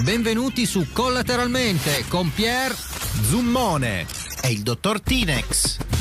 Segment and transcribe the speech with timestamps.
[0.00, 4.06] Benvenuti su Collateralmente con Pier Zummone
[4.42, 5.91] e il dottor Tinex.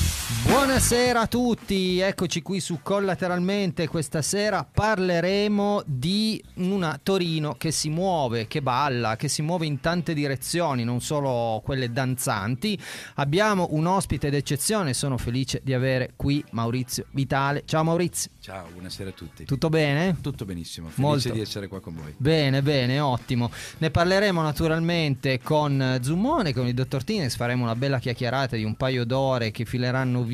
[0.43, 3.87] Buonasera a tutti, eccoci qui su Collateralmente.
[3.87, 9.79] Questa sera parleremo di una Torino che si muove, che balla, che si muove in
[9.79, 12.77] tante direzioni, non solo quelle danzanti.
[13.15, 17.61] Abbiamo un ospite d'eccezione, sono felice di avere qui Maurizio Vitale.
[17.65, 18.31] Ciao Maurizio.
[18.41, 19.45] Ciao, buonasera a tutti.
[19.45, 20.17] Tutto bene?
[20.19, 21.31] Tutto benissimo, felice Molto.
[21.33, 22.15] di essere qua con voi.
[22.17, 23.51] Bene, bene, ottimo.
[23.77, 28.75] Ne parleremo naturalmente con Zummone, con il dottor Tines, faremo una bella chiacchierata di un
[28.75, 30.29] paio d'ore che fileranno via,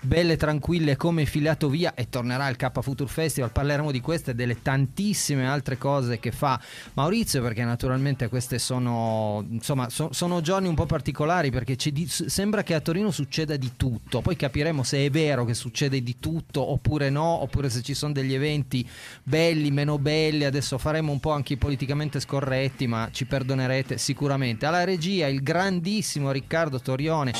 [0.00, 3.52] belle tranquille come filato via e tornerà al K Future Festival.
[3.52, 6.60] Parleremo di queste e delle tantissime altre cose che fa
[6.94, 12.62] Maurizio, perché naturalmente queste sono, insomma, so- sono giorni un po' particolari perché di- sembra
[12.62, 14.20] che a Torino succeda di tutto.
[14.20, 18.12] Poi capiremo se è vero che succede di tutto oppure no, oppure se ci sono
[18.12, 18.88] degli eventi
[19.22, 20.44] belli, meno belli.
[20.44, 24.66] Adesso faremo un po' anche i politicamente scorretti, ma ci perdonerete sicuramente.
[24.66, 27.32] Alla regia il grandissimo Riccardo Torione.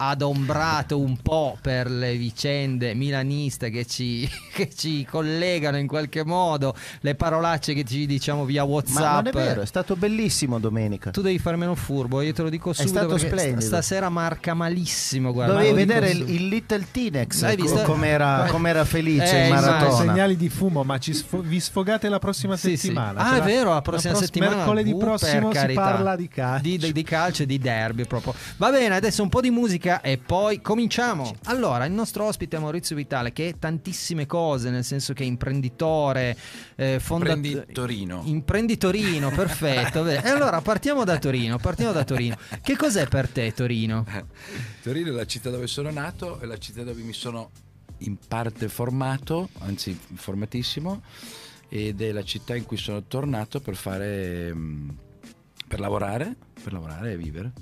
[0.00, 6.74] Adombrato un po' per le vicende milaniste che ci, che ci collegano in qualche modo,
[7.00, 9.24] le parolacce che ci diciamo via Ma WhatsApp.
[9.24, 11.10] non è vero, è stato bellissimo domenica.
[11.10, 13.66] Tu devi fare meno furbo, io te lo dico subito stato perché sta- splendido.
[13.66, 15.32] stasera marca malissimo.
[15.32, 17.82] Guarda, Dovevi vedere il, il Little Tinex visto?
[17.82, 19.96] com'era, com'era felice Eh, in maratona.
[19.96, 22.76] segnali di fumo, ma ci sfo- vi sfogate la prossima Sì, sì.
[22.76, 23.20] settimana.
[23.20, 24.56] Ah, Cioè, è vero, la prossima pros- settimana.
[24.56, 25.80] Mercoledì uh, prossimo si carità.
[25.80, 26.62] parla di calcio.
[26.62, 28.32] Di, di- di calcio e di derby proprio.
[28.58, 31.34] Va bene, adesso un po' di musica e poi cominciamo.
[31.44, 35.26] Allora, il nostro ospite è Maurizio Vitale, che è tantissime cose, nel senso che è
[35.26, 36.36] imprenditore,
[36.76, 37.48] eh, fondatore.
[37.48, 38.22] Imprenditorino.
[38.24, 40.06] Imprenditorino, perfetto.
[40.06, 42.36] E allora partiamo da Torino, partiamo da Torino.
[42.62, 44.06] Che cos'è per te Torino?
[44.82, 47.50] Torino è la città dove sono nato, è la città dove mi sono
[47.98, 51.02] in parte formato, anzi formatissimo,
[51.68, 54.88] ed è la città in cui sono tornato per fare, mm,
[55.66, 57.52] per lavorare, per lavorare e vivere.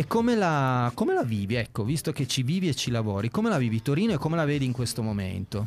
[0.00, 1.56] E come la, come la vivi?
[1.56, 4.46] Ecco, visto che ci vivi e ci lavori, come la vivi Torino e come la
[4.46, 5.66] vedi in questo momento?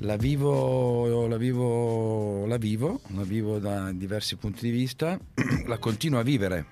[0.00, 5.18] La vivo, la vivo, la vivo, la vivo da diversi punti di vista,
[5.66, 6.66] la continuo a vivere.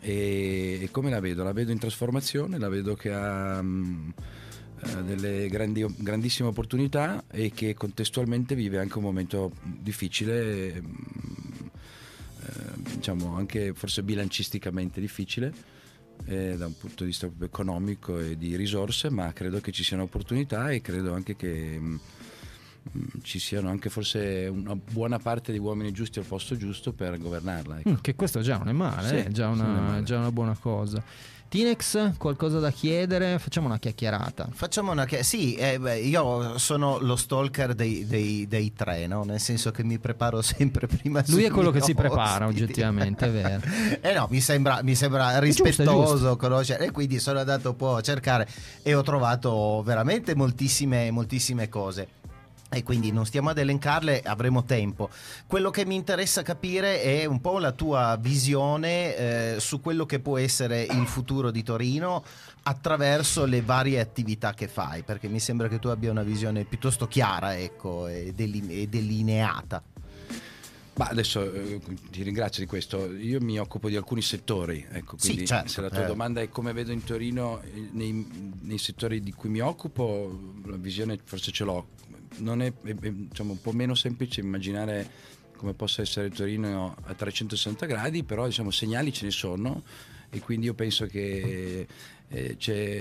[0.00, 1.44] E, e come la vedo?
[1.44, 7.74] La vedo in trasformazione, la vedo che ha eh, delle grandi- grandissime opportunità e che
[7.74, 11.59] contestualmente vive anche un momento difficile, mm,
[12.76, 15.52] diciamo anche forse bilancisticamente difficile
[16.26, 19.82] eh, da un punto di vista proprio economico e di risorse, ma credo che ci
[19.84, 22.00] siano opportunità e credo anche che mh,
[23.22, 27.80] ci siano anche forse una buona parte di uomini giusti al posto giusto per governarla.
[27.80, 27.90] ecco.
[27.90, 29.88] Mm, che questo già non è male, Sì, eh, è già sì, una, non è
[29.90, 30.02] male.
[30.02, 31.02] già una buona cosa.
[31.50, 33.40] Tinex, qualcosa da chiedere?
[33.40, 34.48] Facciamo una chiacchierata.
[34.52, 39.24] Facciamo una che sì, eh, beh, io sono lo stalker dei, dei- dei tre, no?
[39.24, 41.24] nel senso che mi preparo sempre prima.
[41.26, 43.62] Lui è quello che si prepara, oggettivamente, è vero.
[44.00, 46.36] eh no, mi sembra, mi sembra giusto, rispettoso giusto.
[46.36, 48.46] conoscere e quindi sono andato un po' a cercare
[48.82, 52.06] e ho trovato veramente moltissime, moltissime cose.
[52.72, 55.10] E quindi non stiamo ad elencarle, avremo tempo.
[55.46, 60.20] Quello che mi interessa capire è un po' la tua visione eh, su quello che
[60.20, 62.22] può essere il futuro di Torino
[62.62, 67.08] attraverso le varie attività che fai, perché mi sembra che tu abbia una visione piuttosto
[67.08, 69.82] chiara ecco, e, deline- e delineata.
[70.94, 73.10] Ma adesso eh, ti ringrazio di questo.
[73.14, 76.06] Io mi occupo di alcuni settori, ecco, Sì, quindi certo, se la tua eh.
[76.06, 80.76] domanda è come vedo in Torino eh, nei, nei settori di cui mi occupo, la
[80.76, 81.88] visione forse ce l'ho.
[82.38, 85.08] Non è, è- è, diciamo, un po' meno semplice immaginare
[85.56, 89.82] come possa essere Torino a 360 gradi, però diciamo, segnali ce ne sono
[90.30, 91.86] e quindi io penso che
[92.28, 92.56] eh,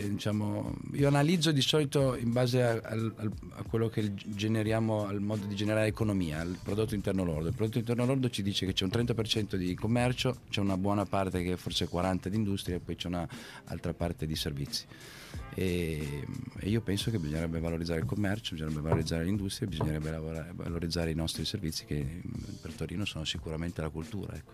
[0.10, 3.14] diciamo, io analizzo di solito in base a, al-
[3.52, 7.48] a quello che generiamo, al modo di generare economia, al prodotto interno lordo.
[7.48, 11.06] Il prodotto interno lordo ci dice che c'è un 30% di commercio, c'è una buona
[11.06, 14.86] parte che è forse 40% di industria e poi c'è un'altra parte di servizi.
[15.59, 16.24] E,
[16.58, 21.16] e io penso che bisognerebbe valorizzare il commercio, bisognerebbe valorizzare l'industria, bisognerebbe lavorare- valorizzare i
[21.16, 24.38] nostri servizi che mh, per Torino sono sicuramente la cultura.
[24.38, 24.54] Ecco.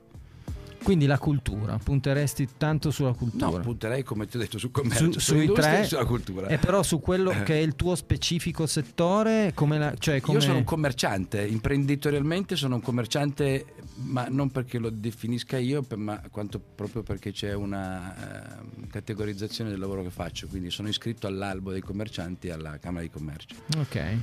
[0.86, 3.48] Quindi la cultura, punteresti tanto sulla cultura.
[3.48, 6.46] No, punterei come ti ho detto sul commercio, Su- sui tre e sulla cultura.
[6.46, 10.38] E però su quello che è il tuo specifico settore, come la, cioè come...
[10.38, 13.66] Io sono un commerciante, imprenditorialmente sono un commerciante,
[13.96, 19.80] ma non perché lo definisca io, ma quanto proprio perché c'è una eh, categorizzazione del
[19.80, 20.46] lavoro che faccio.
[20.46, 23.56] Quindi sono iscritto all'albo dei commercianti alla Camera di Commercio.
[23.80, 24.18] Ok.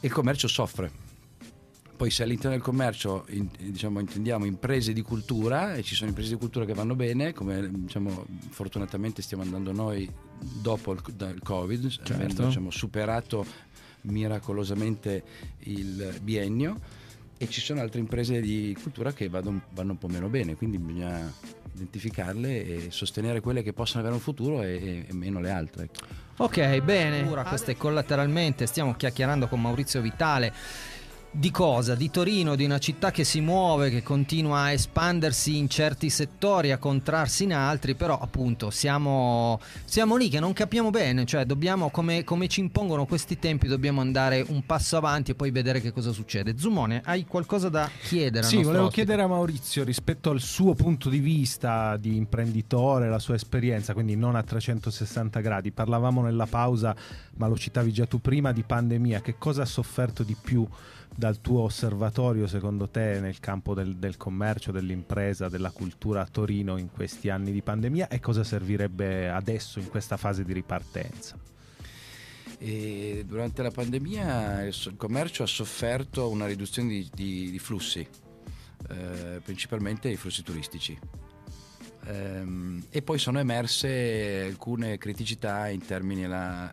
[0.00, 1.07] Il commercio soffre.
[1.98, 6.30] Poi se all'interno del commercio in- diciamo, intendiamo imprese di cultura e ci sono imprese
[6.30, 10.08] di cultura che vanno bene, come diciamo, fortunatamente stiamo andando noi
[10.38, 13.44] dopo il, dal Covid, avendo diciamo, superato
[14.02, 15.24] miracolosamente
[15.64, 16.78] il biennio
[17.36, 20.78] e ci sono altre imprese di cultura che vado- vanno un po' meno bene, quindi
[20.78, 21.32] bisogna
[21.74, 25.84] identificarle e sostenere quelle che possono avere un futuro e, e meno le altre.
[25.84, 26.26] ecco.
[26.38, 27.28] Ok, bene.
[27.28, 30.54] Ora queste collateralmente stiamo chiacchierando con Maurizio Vitale.
[31.30, 31.94] Di cosa?
[31.94, 36.72] Di Torino, di una città che si muove, che continua a espandersi in certi settori,
[36.72, 41.90] a contrarsi in altri, però appunto siamo, siamo lì che non capiamo bene, cioè dobbiamo,
[41.90, 45.92] come, come ci impongono questi tempi, dobbiamo andare un passo avanti e poi vedere che
[45.92, 46.56] cosa succede.
[46.56, 48.46] Zumone, hai qualcosa da chiedere?
[48.46, 49.04] Sì, volevo ospite?
[49.04, 54.16] chiedere a Maurizio rispetto al suo punto di vista di imprenditore, la sua esperienza, quindi
[54.16, 55.72] non a 360 gradi.
[55.72, 56.96] Parlavamo nella pausa,
[57.36, 59.20] ma lo citavi già tu prima, di pandemia.
[59.20, 60.66] Che cosa ha sofferto di più
[61.18, 66.76] dal tuo osservatorio, secondo te, nel campo del, del commercio, dell'impresa, della cultura a Torino
[66.76, 71.36] in questi anni di pandemia e cosa servirebbe adesso in questa fase di ripartenza?
[72.56, 78.06] E durante la pandemia il commercio ha sofferto una riduzione di, di- di flussi,
[78.88, 80.96] eh, principalmente i flussi turistici.
[82.04, 86.72] Ehm, e poi sono emerse alcune criticità in termini della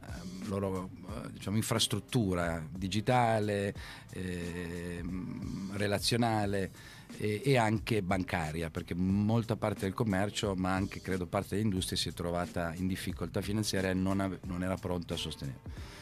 [0.49, 0.91] loro
[1.31, 3.73] diciamo, infrastruttura digitale,
[4.11, 6.71] ehm, relazionale
[7.17, 12.09] e, e anche bancaria, perché molta parte del commercio, ma anche credo parte dell'industria, si
[12.09, 15.94] è trovata in difficoltà finanziaria e non, ave- non era pronta a sostenere.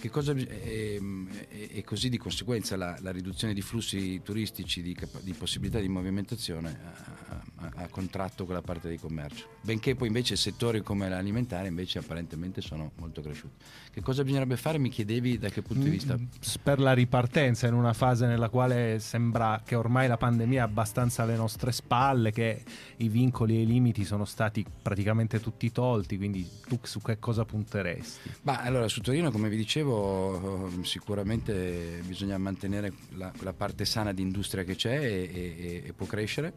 [0.00, 4.96] Che cosa, ehm, e, e così di conseguenza la, la riduzione di flussi turistici, di,
[5.22, 9.46] di possibilità di movimentazione ha, ha- ha contratto quella parte di commercio.
[9.60, 13.54] Benché poi invece settori come l'alimentare invece apparentemente sono molto cresciuti.
[13.90, 14.78] Che cosa bisognerebbe fare?
[14.78, 16.16] Mi chiedevi da che punto di vista?
[16.16, 16.24] Mm,
[16.62, 21.24] Per la ripartenza in una fase nella quale sembra che ormai la pandemia è abbastanza
[21.24, 22.62] alle nostre spalle, che
[22.98, 27.44] i vincoli e i limiti sono stati praticamente tutti tolti, quindi tu su che cosa
[27.44, 28.30] punteresti?
[28.42, 34.12] Ma allora su Torino, come vi dicevo, eh, sicuramente bisogna mantenere la, la parte sana
[34.12, 36.52] di industria che c'è e, e- e può crescere.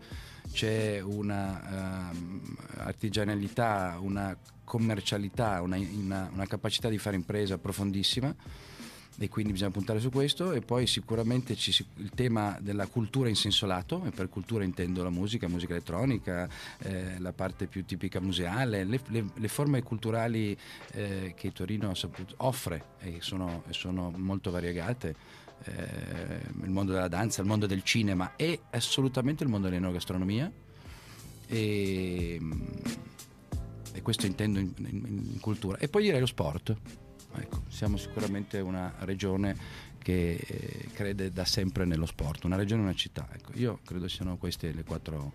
[0.52, 8.34] C'è una ehm, artigianalità, una commercialità, una, una- una capacità di fare impresa profondissima
[9.18, 10.52] e quindi bisogna puntare su questo.
[10.54, 15.04] E poi sicuramente ci il tema della cultura in senso lato e per cultura intendo
[15.04, 16.50] la musica, musica elettronica,
[16.80, 20.58] eh, la parte più tipica museale, le, le- le forme culturali
[20.94, 21.92] eh, che Torino
[22.38, 25.16] offre e sono, sono molto variegate.
[25.66, 30.52] eh, il mondo della danza, il mondo del cinema e assolutamente il mondo dell'enogastronomia
[31.48, 32.40] e,
[33.94, 35.78] e questo intendo in, in- in cultura.
[35.78, 36.76] E poi direi lo sport
[37.36, 39.56] Ecco, siamo sicuramente una regione
[39.98, 43.28] che eh, crede da sempre nello sport, una regione e una città.
[43.32, 45.34] Ecco, io credo siano queste le quattro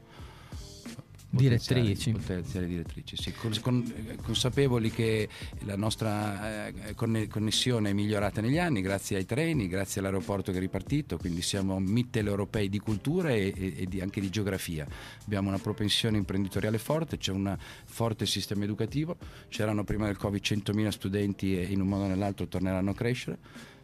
[1.29, 2.13] Direttrici.
[2.13, 3.33] potenziali direttrici, sì.
[3.33, 5.29] Con- con- consapevoli che
[5.65, 10.59] la nostra eh, conne- connessione è migliorata negli anni grazie ai treni, grazie all'aeroporto che
[10.59, 14.87] è ripartito, quindi siamo mitteleuropei di cultura e, e- e di- anche di geografia.
[15.25, 19.17] Abbiamo una propensione imprenditoriale forte, c'è un forte sistema educativo,
[19.49, 23.39] c'erano prima del Covid 100.000 studenti e in un modo o nell'altro torneranno a crescere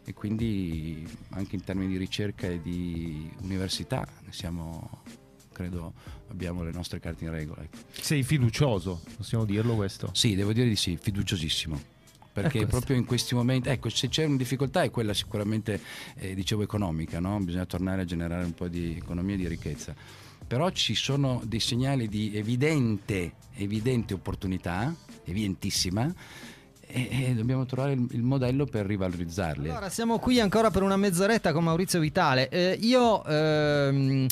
[0.05, 5.01] e quindi anche in termini di ricerca e di università siamo,
[5.53, 5.93] credo,
[6.29, 7.61] abbiamo le nostre carte in regola.
[7.61, 7.77] ecco.
[7.91, 10.09] Sei fiducioso, possiamo dirlo questo?
[10.11, 11.91] Sì, devo dire di sì, fiduciosissimo.
[12.33, 12.67] Perché questo.
[12.67, 15.79] proprio in questi momenti, ecco, se c'è una difficoltà è quella sicuramente,
[16.15, 17.37] eh, dicevo, economica, no?
[17.39, 19.93] bisogna tornare a generare un po' di economia e di ricchezza.
[20.45, 24.93] Però ci sono dei segnali di evidente, evidente opportunità,
[25.25, 26.11] evidentissima,
[26.87, 29.69] e, e dobbiamo trovare il, il modello per rivalorizzarli.
[29.69, 32.49] Allora, siamo qui ancora per una mezz'oretta con Maurizio Vitale.
[32.49, 34.27] Eh, io ehm,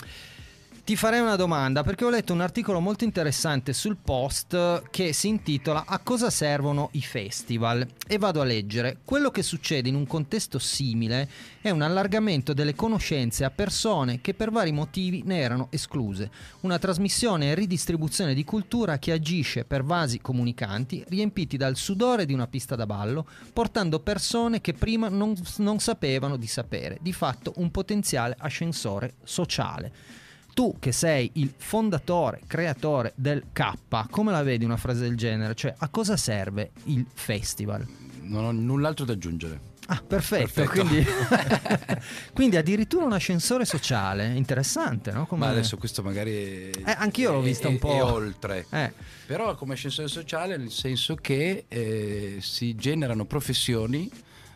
[0.84, 5.28] ti farei una domanda perché ho letto un articolo molto interessante sul post che si
[5.28, 7.86] intitola A cosa servono i festival?
[8.08, 8.98] E vado a leggere.
[9.06, 11.30] Quello che succede in un contesto simile
[11.62, 16.32] è un allargamento delle conoscenze a persone che per vari motivi ne erano escluse.
[16.62, 22.34] Una trasmissione e ridistribuzione di cultura che agisce per vasi comunicanti riempiti dal sudore di
[22.34, 27.54] una pista da ballo, portando persone che prima non, non sapevano di sapere, di fatto
[27.58, 30.21] un potenziale ascensore sociale.
[30.54, 33.72] Tu che sei il fondatore, creatore del K,
[34.10, 35.56] come la vedi una frase del genere?
[35.56, 37.86] Cioè, a cosa serve il festival?
[38.22, 39.70] Non ho null'altro da aggiungere.
[39.88, 40.52] Ah, perfetto.
[40.54, 40.70] Perfetto.
[40.86, 41.06] Quindi,
[42.34, 44.28] quindi addirittura un ascensore sociale.
[44.36, 45.26] Interessante, no?
[45.26, 46.70] Come- Ma adesso questo magari...
[46.70, 47.94] Eh, anch'io l'ho vista un po'.
[47.94, 48.66] è oltre.
[48.70, 48.94] Eh,
[49.26, 54.10] Però come ascensore sociale nel senso che eh, si generano professioni,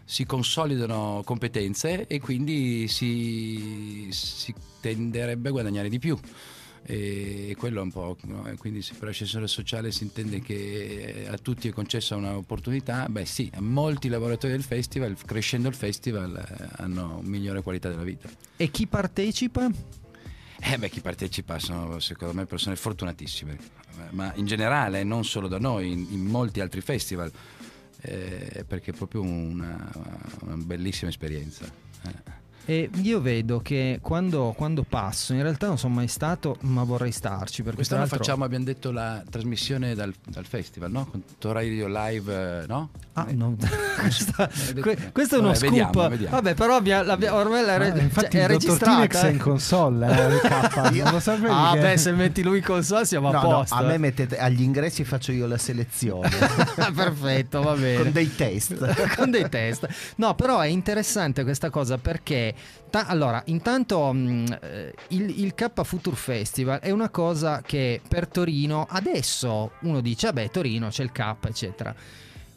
[0.06, 6.18] si consolidano competenze e quindi si, si tenderebbe a guadagnare di più.
[6.88, 8.48] e quello è un po', no?
[8.60, 13.50] quindi se per ascensore sociale si intende che a tutti è concessa un'opportunità, beh sì,
[13.56, 18.30] a molti lavoratori del festival, crescendo il festival, eh, hanno migliore qualità della vita.
[18.56, 19.68] E chi partecipa?
[20.68, 23.58] Eh beh, chi partecipa sono secondo me persone fortunatissime,
[24.12, 27.32] ma in generale, non solo da noi, in, in molti altri festival,
[28.06, 29.92] eh, perché è proprio una,
[30.42, 31.66] una bellissima esperienza.
[32.04, 32.35] Eh.
[32.66, 37.12] E io vedo che quando, quando, passo, in realtà non sono mai stato, ma vorrei
[37.12, 37.62] starci.
[37.62, 41.08] Perché Quest'anno facciamo, abbiamo detto, la trasmissione dal, dal festival, no?
[41.10, 42.90] Con Radio Live, eh, no?
[43.14, 43.56] Ah, no.
[44.00, 44.50] Questa,
[44.82, 45.72] que, questo è uno Vabbè, scoop.
[45.72, 46.36] Vediamo, vediamo.
[46.36, 49.22] Vabbè, però abbia, l'abbia, ormai la re, ah, infatti cioè, è registrata.
[49.22, 51.80] è in console, eh, non lo sapevi Ah, che...
[51.80, 53.76] beh, se metti lui in console siamo no, a posto.
[53.76, 56.30] No, a me mettete agli ingressi faccio io la selezione.
[56.76, 58.02] Perfetto, va bene.
[58.04, 58.76] Con dei test.
[59.16, 59.88] Con dei test.
[60.16, 62.55] No, però è interessante questa cosa perché
[62.90, 68.02] ta- allora, intanto mh, mm, eh, il, il K Future Festival è una cosa che
[68.08, 71.96] per Torino adesso uno dice, vabbè, Torino c'è il K, eccetera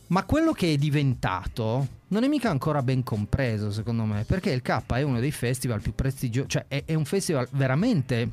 [0.08, 4.62] ma quello che è diventato non è mica ancora ben compreso, secondo me, perché il
[4.62, 8.30] K è uno dei festival più prestigiosi, cioè è, è un festival veramente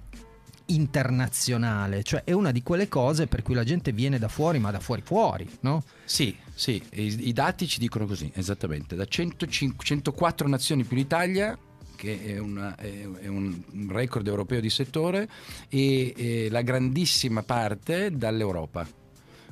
[0.68, 4.72] internazionale, cioè è una di quelle cose per cui la gente viene da fuori, ma
[4.72, 5.84] da fuori fuori, no?
[6.06, 11.58] Sì, sì, i, i dati ci dicono così, esattamente, da 105, 104 nazioni più l'Italia
[11.96, 15.30] che è, una, è, un record europeo di settore
[15.70, 18.86] e, e la grandissima parte dall'Europa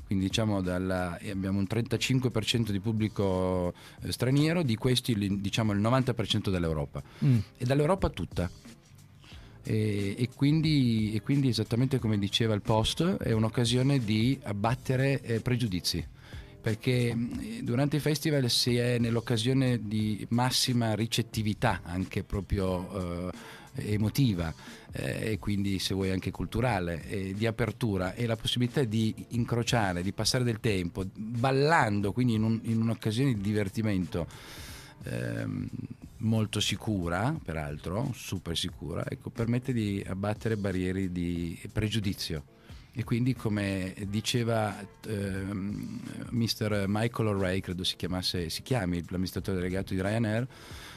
[0.05, 6.50] quindi diciamo dalla, abbiamo un 35% di pubblico eh, straniero, di questi diciamo il 90%
[6.50, 7.38] dall'Europa mm.
[7.57, 8.50] e dall'Europa tutta.
[9.63, 15.39] E, e, quindi, e, quindi, esattamente come diceva il post è un'occasione di abbattere eh,
[15.39, 16.05] pregiudizi
[16.63, 24.53] perché mm, durante i festival si è nell'occasione di massima ricettività anche proprio eh, emotiva
[24.93, 30.03] eh, e quindi se vuoi anche culturale, eh, di apertura e la possibilità di incrociare,
[30.03, 34.25] di passare del tempo ballando, quindi in, un, in un'occasione di divertimento
[35.03, 35.67] ehm,
[36.20, 42.52] molto sicura, peraltro, super sicura, ecco, permette di abbattere barriere di pregiudizio.
[42.95, 44.75] E quindi, come diceva
[45.07, 46.85] ehm, Mr.
[46.88, 50.47] Michael O'Reilly, credo si chiamasse, si chiami l'amministratore delegato di Ryanair,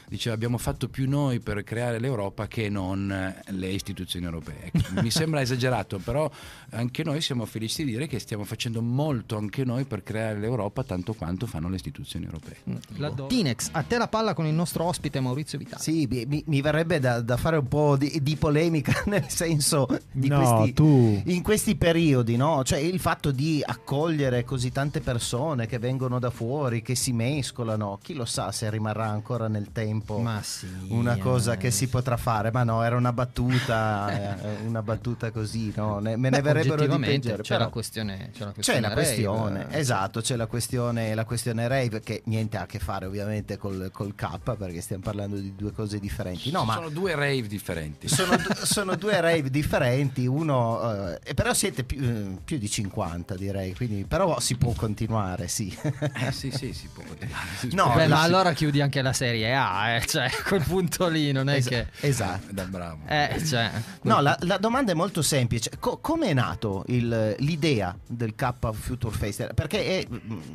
[0.07, 4.71] diceva abbiamo fatto più noi per creare l'Europa che non eh, le istituzioni europee.
[4.71, 6.29] Ecco, mi sembra esagerato, però
[6.71, 10.83] anche noi siamo felici di dire che stiamo facendo molto anche noi per creare l'Europa
[10.83, 12.57] tanto quanto fanno le istituzioni europee.
[12.69, 13.27] Mm.
[13.27, 15.81] Tinex, a te la palla con il nostro ospite Maurizio Vitale.
[15.81, 20.27] Sì, mi, mi verrebbe da, da, fare un po' di, di polemica nel senso di
[20.29, 21.21] no, questi, tu...
[21.25, 22.63] in questi periodi, no?
[22.63, 27.99] Cioè il fatto di accogliere così tante persone che vengono da fuori, che si mescolano,
[28.01, 31.57] chi lo sa se rimarrà ancora nel tempo tempo sì, una cosa eh.
[31.57, 35.99] che si potrà fare, ma no, era una battuta, eh, una battuta così, no?
[35.99, 37.41] ne, me ne Beh, verrebbero di peggiore.
[37.41, 39.77] C'è, la questione, c'è la questione, c'è la questione rave.
[39.77, 43.89] esatto, c'è la questione, la questione rave che niente ha a che fare ovviamente col,
[43.91, 46.51] col K perché stiamo parlando di due cose differenti.
[46.51, 48.07] No, ma sono due rave differenti.
[48.07, 54.05] Sono, sono due rave differenti, uno, eh, però siete più, più, di 50 direi, quindi
[54.05, 55.75] però si può continuare, sì.
[56.17, 57.45] Eh, sì, sì, si può continuare.
[57.71, 61.31] No, Beh, ma allora chiudi anche la serie A, eh, cioè a quel punto lì
[61.31, 61.87] non è Esa- che...
[62.01, 62.51] Esatto.
[62.51, 63.01] Da bravo.
[63.07, 63.71] Eh, cioè,
[64.03, 65.71] no, la, la, domanda è molto semplice.
[65.79, 69.53] Co- come è nato il, l'idea del K Future Festival?
[69.53, 70.07] Perché è,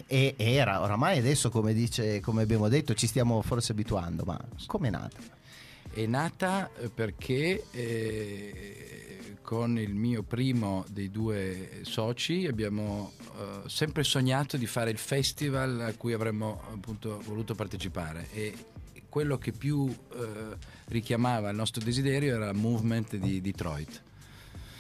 [0.06, 4.88] è, era, oramai adesso come, dice, come abbiamo detto ci stiamo forse abituando, ma come
[4.88, 5.16] è nata?
[5.92, 7.64] È nata eh, perché...
[7.70, 8.92] Eh,
[9.42, 15.80] con il mio primo dei due soci abbiamo uh, sempre sognato di fare il festival
[15.80, 18.54] a cui avremmo appunto voluto partecipare e
[19.12, 24.02] quello che più eh, richiamava il nostro desiderio era movement di Detroit.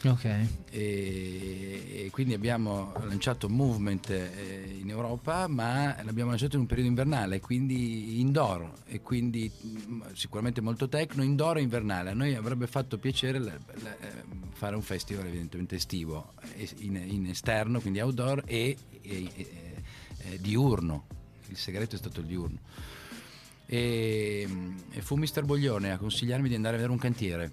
[0.04, 0.24] Ok.
[0.24, 6.88] E, e quindi abbiamo lanciato Movement eh, in Europa, ma l'abbiamo lanciato in un periodo
[6.88, 12.08] invernale, quindi indoor, e quindi mm, sicuramente molto tecno, indoor e invernale.
[12.08, 14.24] A noi avrebbe fatto piacere la, la, eh,
[14.54, 16.32] fare un festival evidentemente estivo,
[16.78, 21.04] in, in esterno, quindi outdoor e, e, e diurno.
[21.48, 22.91] Il segreto è stato il diurno
[23.72, 24.46] e,
[24.90, 27.52] e fu Mister Boglione a consigliarmi di andare a vedere un cantiere.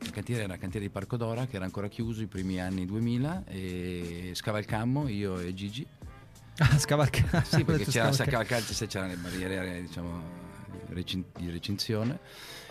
[0.00, 2.86] Il cantiere era il cantiere di Parco Dora che era ancora chiuso i primi anni
[2.86, 5.86] 2000 e scavalcammo io e Gigi.
[6.60, 7.44] Ah, scavalcammo?
[7.44, 10.20] Sì, perché c'era scavalcante se c'erano le barriere diciamo,
[10.88, 12.18] di recinzione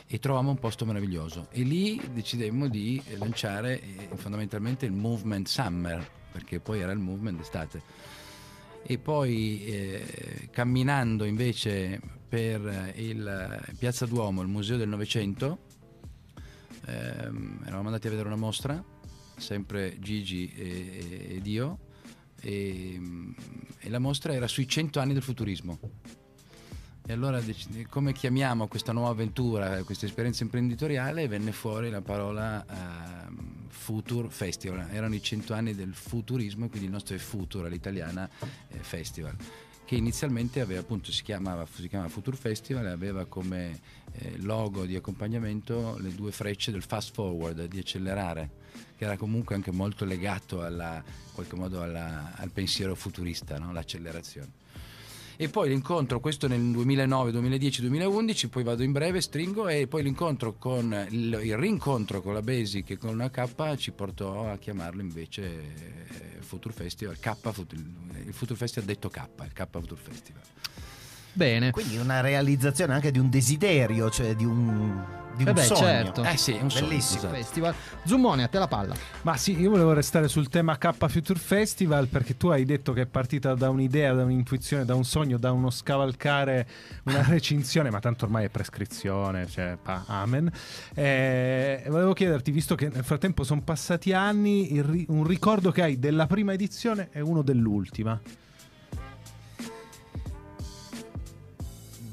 [0.07, 6.05] e trovammo un posto meraviglioso e lì decidemmo di lanciare eh, fondamentalmente il movement summer
[6.33, 7.81] perché poi era il movement d'estate
[8.89, 15.59] e poi eh, camminando invece per il Piazza Duomo, il Museo del Novecento,
[16.85, 18.81] ehm, eravamo andati a vedere una mostra,
[19.35, 21.79] sempre Gigi e- ed io,
[22.39, 22.97] e,
[23.77, 25.79] e la mostra era sui 100 anni del futurismo.
[27.05, 27.41] E allora
[27.89, 34.87] come chiamiamo questa nuova avventura, questa esperienza imprenditoriale, venne fuori la parola ehm, Future Festival.
[34.91, 38.29] Erano i 100 anni del futurismo e quindi il nostro è Future, all'italiana
[38.69, 39.35] eh, Festival
[39.87, 43.79] che inizialmente aveva, appunto, si, chiamava, si chiamava Future Festival e aveva come
[44.11, 48.49] eh, logo di accompagnamento le due frecce del fast forward, di accelerare,
[48.97, 53.71] che era comunque anche molto legato alla, in qualche modo alla- al pensiero futurista, no?
[53.71, 54.51] l'accelerazione.
[55.39, 60.01] E poi l'incontro, questo nel 2009, 2010, 2011, poi vado in breve, stringo e poi
[60.01, 64.57] l'incontro con il, il rincontro con la Basic e con una K ci portò a
[64.57, 67.35] chiamarlo invece eh, Future Festival, K,
[68.25, 70.41] il Future Festival detto K, il K Future Festival.
[71.37, 71.69] Bene.
[71.69, 75.03] Quindi una realizzazione anche di un desiderio, cioè di un,
[75.35, 75.79] di un Eh beh, sogno.
[75.81, 76.23] certo.
[76.23, 77.19] Eh sì, un sogno, Bellissimo.
[77.19, 77.35] esatto.
[77.35, 77.75] Festival.
[78.05, 78.95] Zummone, a te la palla.
[79.21, 83.01] Ma sì, io volevo restare sul tema K Future Festival perché tu hai detto che
[83.01, 86.67] è partita da un'idea, da un'intuizione, da un sogno, da uno scavalcare
[87.03, 90.51] una recinzione, ma tanto ormai è prescrizione, cioè pa- amen.
[90.95, 95.83] Eh, volevo chiederti, visto che nel frattempo sono passati anni, il ri- un ricordo che
[95.83, 98.19] hai della prima edizione e uno dell'ultima.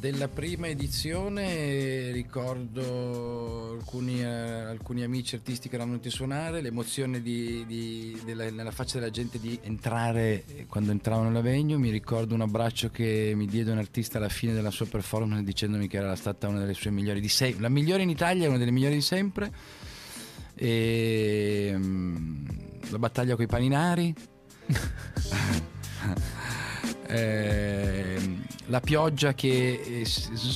[0.05, 7.23] Della prima edizione ricordo alcuni, eh, alcuni amici artisti che erano venuti a suonare, l'emozione
[7.23, 11.89] di- di- della- nella faccia della gente di entrare eh, quando entravano nella venue, mi
[11.89, 15.97] ricordo un abbraccio che mi diede un artista alla fine della sua performance dicendomi che
[15.97, 18.97] era stata una delle sue migliori di sempre, la migliore in Italia, una delle migliori
[18.97, 19.51] di sempre,
[20.55, 22.47] e mm,
[22.91, 24.15] la battaglia con i paninari.
[27.15, 30.07] Ehm, la pioggia che eh,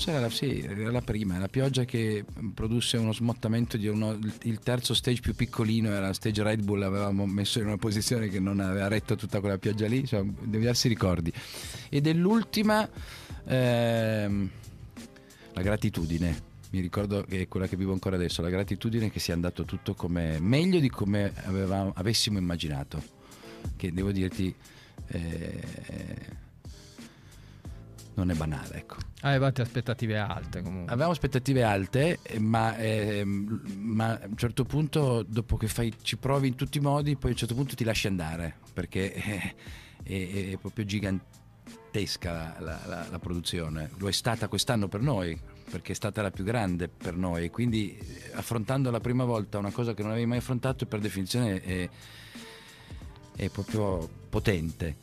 [0.06, 2.24] era la, sì, era la prima, la pioggia che
[2.54, 7.26] produsse uno smottamento di uno, il, terzo stage più piccolino era stage Red Bull, avevamo
[7.26, 11.32] messo in una posizione che non aveva retto tutta quella pioggia lì, insomma, diversi ricordi.
[11.88, 12.88] E dell'ultima
[13.44, 14.50] ehm,
[15.52, 16.46] la gratitudine.
[16.70, 19.94] Mi ricordo che è quella che vivo ancora adesso, la gratitudine che sia andato tutto
[19.94, 23.16] come meglio di come avevamo- avessimo immaginato.
[23.76, 24.54] Che devo dirti
[25.08, 25.60] eh,
[28.18, 28.96] non è banale, ecco.
[29.22, 30.90] Avevate aspettative alte comunque.
[30.92, 36.16] Avevamo aspettative alte, eh, ma, ehm, ma a un certo punto, dopo che fai, ci
[36.16, 39.54] provi in tutti i modi, poi a un certo punto ti lasci andare, perché eh,
[40.02, 43.90] è, è proprio gigantesca la, la- la- produzione.
[43.98, 45.38] Lo è stata quest'anno per noi,
[45.70, 47.50] perché è stata la più grande per noi.
[47.50, 51.62] Quindi eh, affrontando la prima volta una cosa che non avevi mai affrontato, per definizione
[51.62, 51.88] è,
[53.36, 54.96] è proprio potente.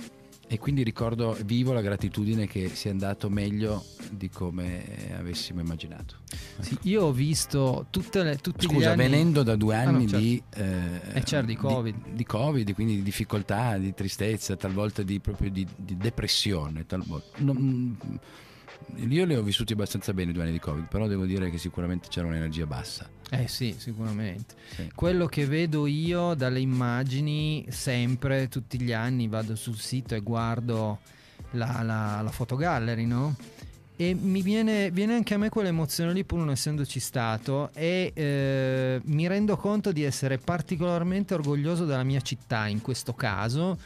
[0.48, 6.18] E quindi ricordo vivo la gratitudine che sia andato meglio di come avessimo immaginato.
[6.60, 8.98] Sì, io ho visto tutte le, tutti gli Scusa, anni...
[9.04, 10.24] venendo da due Ah, no, anni certo.
[10.24, 12.10] di, eh, Eh, certo, di Covid.
[12.14, 16.86] di, Covid, quindi di difficoltà, di tristezza, talvolta di, proprio di, di depressione.
[16.86, 17.40] talvolta.
[17.42, 17.98] Non-
[18.98, 21.58] io li ho vissuti abbastanza bene i due anni di Covid, però devo dire che
[21.58, 23.10] sicuramente c'era un'energia bassa.
[23.32, 24.56] Eh sì, sicuramente.
[24.76, 24.92] Sì.
[24.94, 31.00] Quello che vedo io dalle immagini, sempre, tutti gli anni, vado sul sito e guardo
[31.52, 33.36] la, la, la fotogallery, no?
[33.98, 39.02] E mi viene, viene anche a me quell'emozione lì, pur non essendoci stato, e eh,
[39.06, 43.78] mi rendo conto di essere particolarmente orgoglioso della mia città in questo caso.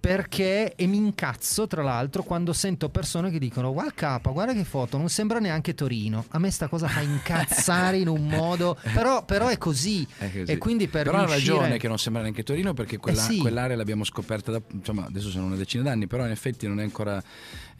[0.00, 4.64] Perché e mi incazzo tra l'altro quando sento persone che dicono guarda K, guarda che
[4.64, 6.24] foto, non sembra neanche Torino.
[6.30, 10.06] A me sta cosa fa incazzare in un modo, però, però è così.
[10.16, 10.52] È così.
[10.52, 13.32] E quindi per però ha riuscire- ragione che non sembra neanche Torino perché quella- Eh
[13.32, 13.38] sì.
[13.38, 16.84] quell'area l'abbiamo scoperta da, insomma adesso sono una decina d'anni però in effetti non è
[16.84, 17.20] ancora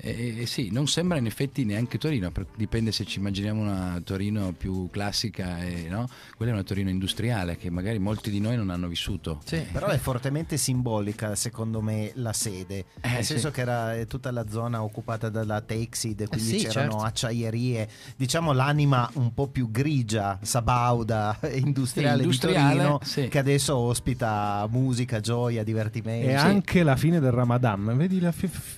[0.01, 4.53] eh, eh, sì non sembra in effetti neanche Torino dipende se ci immaginiamo una Torino
[4.57, 6.09] più classica e, no?
[6.37, 9.67] quella è una Torino industriale che magari molti di noi non hanno vissuto Sì.
[9.73, 12.85] Però è fortemente simbolica, secondo me, la sede.
[13.01, 13.33] Eh, Nel sì.
[13.33, 17.05] senso che era eh, tutta la zona occupata dalla Texid, quindi sì, c'erano certo.
[17.07, 17.89] acciaierie.
[18.17, 23.29] Diciamo l'anima un po' più grigia, sabauda, industriale, Sì, industriale, di Torino, sì.
[23.29, 26.29] che adesso ospita musica, gioia, divertimento.
[26.29, 28.77] E anche la fine del Ramadan, vedi la f-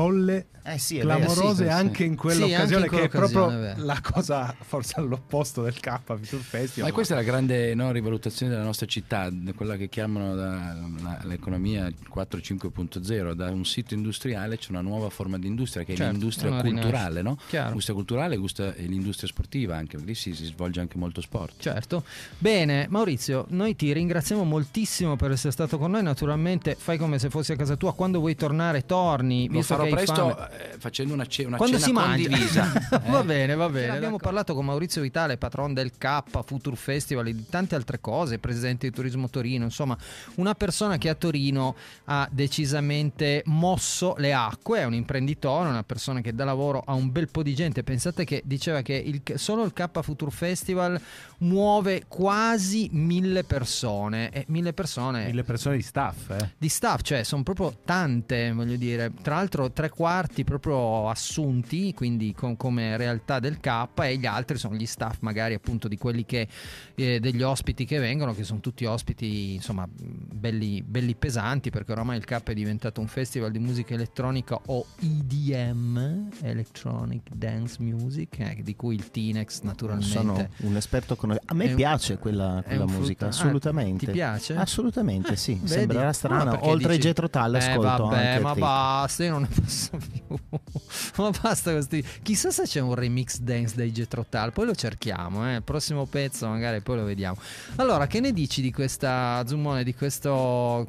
[0.00, 3.08] folle Eh sì, è vero, clamorose sì, anche in Sì, quell'occasione anche in che è
[3.08, 3.84] proprio è vero.
[3.84, 6.88] la cosa forse all'opposto del K Future Festival.
[6.88, 11.20] Ma questa è la grande no, rivalutazione della nostra città, quella che chiamano da- la-
[11.24, 13.34] l'economia 4.5.0.
[13.34, 16.62] Da un sito industriale c'è una nuova forma di industria che è Certo, l'industria una
[16.62, 17.38] culturale, no?
[17.50, 21.54] L'industria culturale gusta- e l'industria sportiva anche, lì si, si svolge anche molto sport.
[21.58, 22.04] Certo.
[22.38, 26.02] Bene, Maurizio, noi ti ringraziamo moltissimo per essere stato con noi.
[26.02, 27.94] Naturalmente fai come se fossi a casa tua.
[27.94, 29.46] Quando vuoi tornare, torni.
[29.46, 32.72] Lo visto farò presto eh, facendo una, ce- una Quando cena si condivisa.
[33.08, 33.24] va Eh.
[33.24, 33.90] bene, va bene.
[33.96, 38.38] Abbiamo parlato con Maurizio Vitale, patron del K, Future Festival e di tante altre cose,
[38.38, 39.96] presidente di Turismo Torino, insomma,
[40.36, 46.20] una persona che a Torino ha decisamente mosso le acque, è un imprenditore, una persona
[46.20, 47.82] che dà lavoro a un bel po' di gente.
[47.82, 51.00] Pensate che diceva che il- solo il K Future Festival
[51.38, 56.50] muove quasi mille persone e mille persone Mille persone di staff, eh.
[56.58, 62.34] di staff, cioè sono proprio tante, voglio dire, tra l'altro tre quarti proprio assunti, quindi
[62.34, 66.24] con- come realtà del K e gli altri sono gli staff magari appunto di quelli
[66.24, 66.48] che,
[66.96, 72.16] eh, degli ospiti che vengono, che sono tutti ospiti insomma belli, belli pesanti perché oramai
[72.16, 78.60] il K è diventato un festival di musica elettronica o EDM, Electronic Dance Music, eh,
[78.62, 80.12] di cui il Tinex naturalmente.
[80.12, 81.30] Sono un esperto con...
[81.32, 84.06] A me È un- piace quella, è quella un musica, frutto- ah, assolutamente.
[84.06, 84.56] ti piace?
[84.56, 85.54] Assolutamente, sì.
[85.54, 85.68] Vedi?
[85.68, 86.58] Sembrerà Ah, strano.
[86.68, 90.29] Oltre dici- Jetro Tull Eh, ascolto vabbè, anche ma basta, io non ne posso più.
[91.16, 92.04] ma basta questi.
[92.22, 95.56] Chissà se c'è un remix dance dei Jetro Tull, poi lo cerchiamo, eh.
[95.56, 97.36] Il prossimo pezzo magari poi lo vediamo.
[97.76, 100.84] Allora, che ne dici di questa Zummone, di questa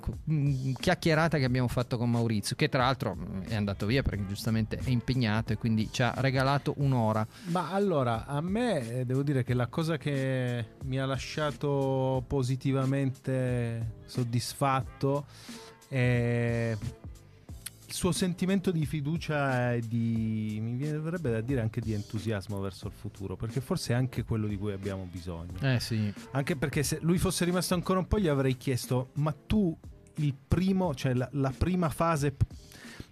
[0.79, 4.77] chiacchierata che abbiamo fatto con Maurizio, che tra l'altro mm, è andato via perché giustamente
[4.77, 7.25] è impegnato e quindi ci ha regalato un'ora.
[7.45, 13.99] Ma allora, a me eh, devo dire che la cosa che mi ha lasciato positivamente
[14.05, 15.25] soddisfatto
[15.87, 16.75] è
[17.91, 22.87] il suo sentimento di fiducia e di, mi verrebbe da dire anche di entusiasmo verso
[22.87, 25.59] il futuro, perché forse è anche quello di cui abbiamo bisogno.
[25.59, 26.11] Eh sì.
[26.31, 29.77] Anche perché se lui fosse rimasto ancora un po' gli avrei chiesto, ma tu
[30.15, 32.37] il primo, cioè la, la prima fase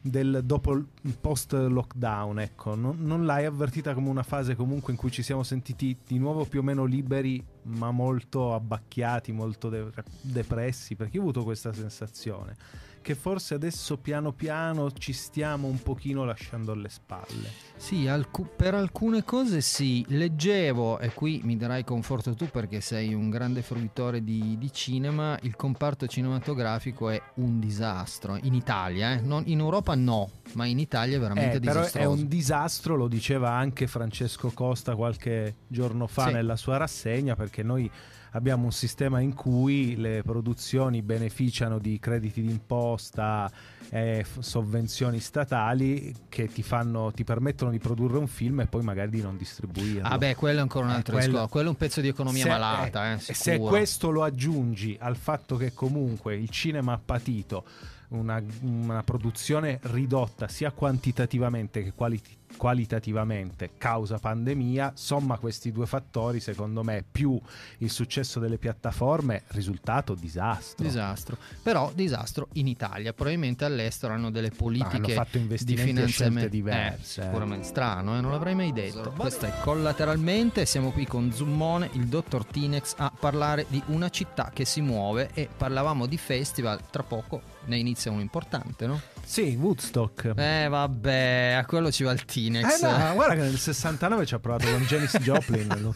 [0.01, 4.97] del dopo il post lockdown, ecco, non, non l'hai avvertita come una fase comunque in
[4.97, 9.91] cui ci siamo sentiti di nuovo più o meno liberi, ma molto abbacchiati, molto de-
[10.21, 16.25] depressi, perché ho avuto questa sensazione che forse adesso piano piano ci stiamo un pochino
[16.25, 17.49] lasciando alle spalle.
[17.75, 23.13] Sì, alcu- per alcune cose sì, leggevo, e qui mi darai conforto tu perché sei
[23.13, 29.21] un grande fruitore di, di cinema, il comparto cinematografico è un disastro, in Italia, eh?
[29.21, 32.09] Non- in Europa no, ma in Italia è veramente Eh, però è disastroso.
[32.21, 36.33] un disastro, lo diceva anche Francesco Costa qualche giorno fa Sì.
[36.33, 37.89] nella sua rassegna, perché noi
[38.31, 43.51] abbiamo un sistema in cui le produzioni beneficiano di crediti d'imposta
[43.89, 49.09] e sovvenzioni statali che ti, fanno, ti permettono di produrre un film e poi magari
[49.09, 50.07] di non distribuirlo.
[50.07, 52.07] Ah beh, quello è ancora un Eh, altro quello- discorso, quello è un pezzo di
[52.07, 56.93] economia Se- malata, eh, e se questo lo aggiungi al fatto che comunque il cinema
[56.93, 57.65] ha patito
[58.09, 62.21] una, una produzione ridotta sia quantitativamente che quali-
[62.57, 67.39] qualitativamente causa pandemia, somma questi due fattori, secondo me, più
[67.79, 70.85] il successo delle piattaforme, risultato disastro.
[70.85, 75.93] Disastro, però disastro in Italia, probabilmente all'estero hanno delle politiche hanno fatto di investimenti e
[75.93, 77.21] finanziamento scelte diverse.
[77.21, 79.13] Eh, sicuramente strano, eh, non l'avrei mai detto.
[79.15, 80.65] Questo è collateralmente.
[80.65, 85.29] Siamo qui con Zummone, il dottor Tinex, a parlare di una città che si muove
[85.33, 86.81] e parlavamo di festival.
[86.89, 88.99] Tra poco ne inizia uno importante, no?
[89.23, 90.33] Sì, Woodstock.
[90.35, 92.81] Eh, vabbè, a quello ci va il Tinex.
[92.81, 95.67] Eh no, guarda che nel 69 ci ha provato con Janis Joplin.
[95.79, 95.93] no?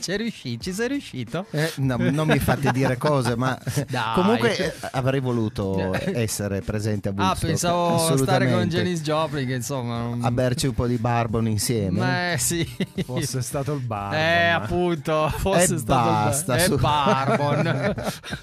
[0.00, 0.62] Ci riuscito?
[0.64, 1.44] Ci sei riuscito?
[1.50, 4.14] Eh, no, non mi fate dire cose, ma Dai.
[4.14, 7.46] comunque eh, avrei voluto essere presente a Ah, Woodstock.
[7.46, 8.66] pensavo stare con.
[8.68, 9.98] Janis Joplin, che insomma.
[10.00, 12.32] non- a berci un po' di barbon insieme.
[12.32, 12.66] Eh, sì.
[13.04, 14.14] Fosse stato il bar.
[14.14, 16.74] Eh, appunto, fosse E stato basta, il su.
[16.76, 17.94] è Barbon.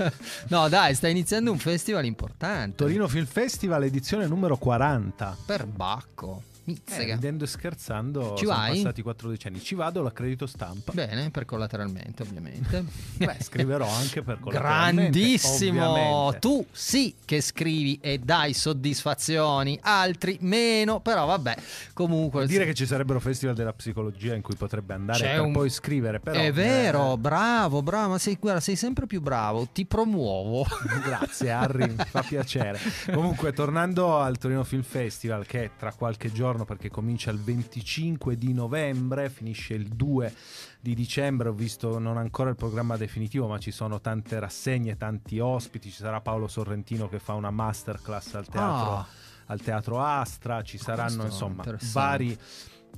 [0.49, 2.57] no, dai, sta iniziando un festival importante.
[2.75, 5.37] Torino Film Festival, edizione numero 40.
[5.45, 6.43] per Bacco.
[6.69, 7.13] Eh, Mizzega.
[7.15, 8.75] ridendo e scherzando, Ci sono vai?
[8.75, 9.61] passati 14 anni.
[9.61, 10.91] Ci vado, l'accredito stampa.
[10.93, 12.83] Bene, per collateralmente, ovviamente.
[13.17, 15.89] Beh, scriverò anche per collateralmente, Grandissimo!
[15.89, 16.39] ovviamente.
[16.39, 21.55] Tu sì che scrivi e dai soddisfazioni, altri meno, però vabbè,
[21.93, 25.51] comunque dire che ci sarebbero festival della psicologia in cui potrebbe andare C'è per un-
[25.53, 26.19] poi scrivere.
[26.19, 30.65] Però, è vero, eh, bravo, bravo, ma sei, guarda, sei sempre più bravo, ti promuovo.
[31.03, 32.79] Grazie Harry, mi fa piacere.
[33.11, 38.53] Comunque, tornando al Torino Film Festival, che tra qualche giorno perché comincia il 25 di
[38.53, 40.33] novembre, finisce il 2
[40.79, 41.49] di dicembre.
[41.49, 45.89] Ho visto non ancora il programma definitivo, ma ci sono tante rassegne, tanti ospiti.
[45.89, 49.07] Ci sarà Paolo Sorrentino che fa una masterclass al teatro, Ah.
[49.47, 50.61] al teatro Astra.
[50.61, 52.37] Ci saranno Questo è insomma vari.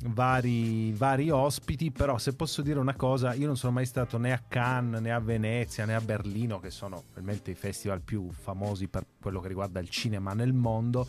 [0.04, 4.32] Vari, vari ospiti, però se posso dire una cosa, io non sono mai stato né
[4.32, 8.88] a Cannes né a Venezia né a Berlino, che sono probabilmente i festival più famosi
[8.88, 11.08] per quello che riguarda il cinema nel mondo,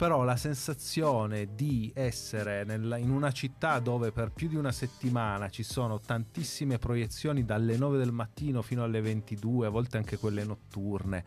[0.00, 5.50] però la sensazione di essere nella- in una città dove per più di una settimana
[5.50, 10.42] ci sono tantissime proiezioni dalle 9 del mattino fino alle 22, a volte anche quelle
[10.42, 11.22] notturne,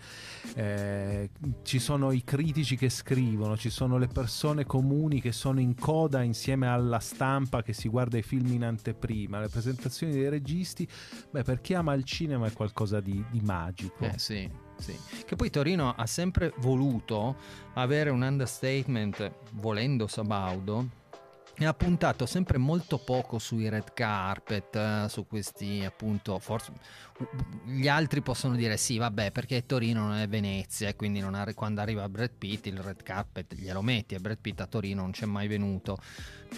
[0.56, 1.30] eh,
[1.62, 6.24] ci sono i critici che scrivono, ci sono le persone comuni che sono in coda
[6.24, 10.90] insieme alla stampa che si guarda i film in anteprima, le presentazioni dei registi,
[11.30, 14.04] beh per chi ama il cinema è qualcosa di, di magico.
[14.04, 14.50] Eh sì,
[14.84, 15.00] sì.
[15.26, 17.36] Che poi Torino ha sempre voluto
[17.76, 21.02] avere un understatement, volendo Sabaudo,
[21.64, 26.72] e ha puntato sempre molto poco sui red carpet, eh, su questi appunto, forse
[27.66, 31.54] gli altri possono dire sì, vabbè, perché Torino non è Venezia e quindi non arri-
[31.54, 35.12] quando arriva Brad Pitt il red carpet glielo metti e Brad Pitt a Torino non
[35.12, 35.98] c'è mai venuto,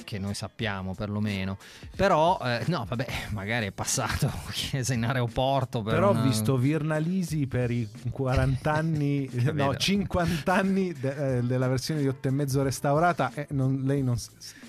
[0.05, 1.57] che noi sappiamo perlomeno.
[1.95, 5.81] Però, eh, no, vabbè, magari è passato, chiesa in aeroporto.
[5.81, 9.75] Per Però ho una- visto Virnalisi per i 40 anni, no, Capito.
[9.77, 14.17] 50 anni de- eh, della versione di 8 e mezzo restaurata e non- lei non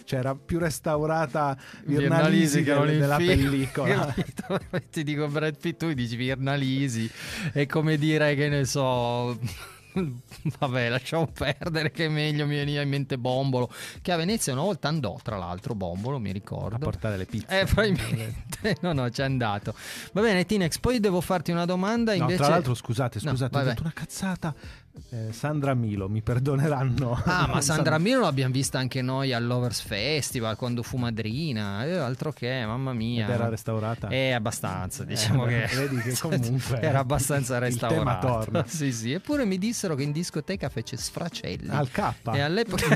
[0.06, 3.28] cioè era più restaurata Virnalisi che non della film.
[3.28, 4.14] pellicola.
[4.90, 7.10] Ti dico Brad Pitt, tu dici Virnalisi,
[7.52, 9.38] è come dire che ne so...
[10.58, 13.70] Vabbè, lasciamo perdere che è meglio mi veniva in mente Bombolo,
[14.02, 16.76] che a Venezia una volta andò, tra l'altro, Bombolo, mi a ricordo.
[16.78, 17.60] portare le pizze.
[17.60, 18.44] Eh, probabilmente.
[18.80, 19.74] No, no, c'è andato.
[20.12, 22.38] Va bene, Tinex, poi devo farti una domanda No, invece...
[22.38, 24.54] tra l'altro, scusate, No, scusate, vai, ho detto una cazzata.
[25.10, 27.20] Eh, Sandra Milo, mi perdoneranno.
[27.24, 32.32] Ah, ma Sandra Milo l'abbiamo vista anche noi all'Overs Festival quando fu madrina, eh, altro
[32.32, 33.24] che, mamma mia.
[33.26, 34.08] Ed era restaurata.
[34.08, 37.98] È abbastanza, diciamo Eh, che vedi che comunque era abbastanza il restaurato.
[38.00, 38.64] tema torna.
[38.66, 39.12] Sì, sì.
[39.12, 41.68] Eppure mi dissero che in discoteca fece sfracelli.
[41.68, 42.12] Al K.
[42.32, 42.86] E all'epoca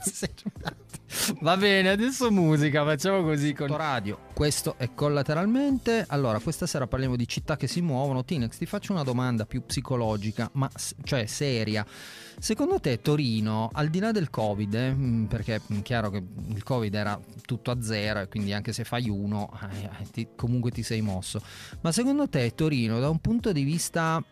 [0.00, 0.28] Sì.
[1.40, 4.18] Va bene, adesso musica, facciamo così con radio.
[4.34, 6.04] Questo è collateralmente.
[6.08, 8.24] Allora, questa sera parliamo di città che si muovono.
[8.24, 10.68] Tinex, ti faccio una domanda più psicologica, ma
[11.04, 11.86] cioè seria.
[12.38, 16.62] Secondo te Torino, al di là del Covid, eh, mh, perché è chiaro che il
[16.62, 20.70] Covid era tutto a zero e quindi anche se fai uno, eh, eh, ti- comunque
[20.70, 21.40] ti sei mosso.
[21.80, 24.22] Ma secondo te Torino, da un punto di vista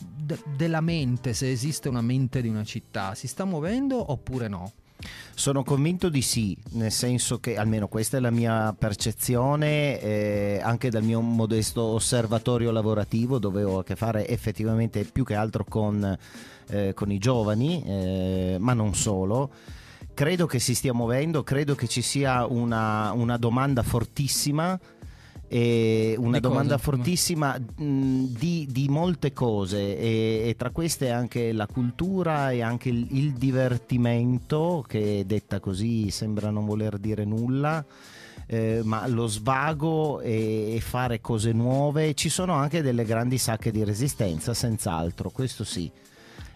[0.00, 4.72] de- della mente, se esiste una mente di una città, si sta muovendo oppure no?
[5.34, 10.90] Sono convinto di sì, nel senso che almeno questa è la mia percezione, eh, anche
[10.90, 16.16] dal mio modesto osservatorio lavorativo, dove ho a che fare effettivamente più che altro con,
[16.68, 19.50] eh, con i giovani, eh, ma non solo.
[20.14, 24.78] Credo che si stia muovendo, credo che ci sia una, una domanda fortissima.
[25.54, 26.48] E una Di cosa?
[26.54, 32.62] domanda fortissima mh, di, di molte cose e, e tra queste anche la cultura e
[32.62, 37.84] anche il, il divertimento che detta così sembra non voler dire nulla
[38.46, 43.70] eh, ma lo svago e, e fare cose nuove ci sono anche delle grandi sacche
[43.70, 45.90] di resistenza senz'altro questo sì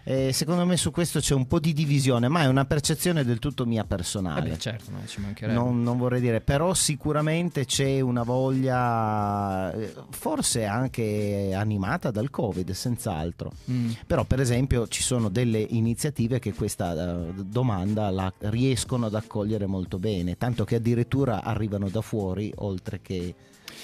[0.09, 3.39] Eh, secondo me su questo c'è un po' di divisione ma è una percezione del
[3.39, 5.59] tutto mia personale Eh beh, certo, no, ci mancherebbe.
[5.59, 12.71] non, non vorrei dire, però sicuramente c'è una voglia, eh, forse anche animata dal Covid,
[12.71, 13.51] senz'altro.
[13.69, 13.91] Mm.
[14.07, 19.65] Però, per esempio, ci sono delle iniziative che questa eh, domanda la riescono ad accogliere
[19.65, 23.35] molto bene, tanto che addirittura arrivano da fuori, oltre che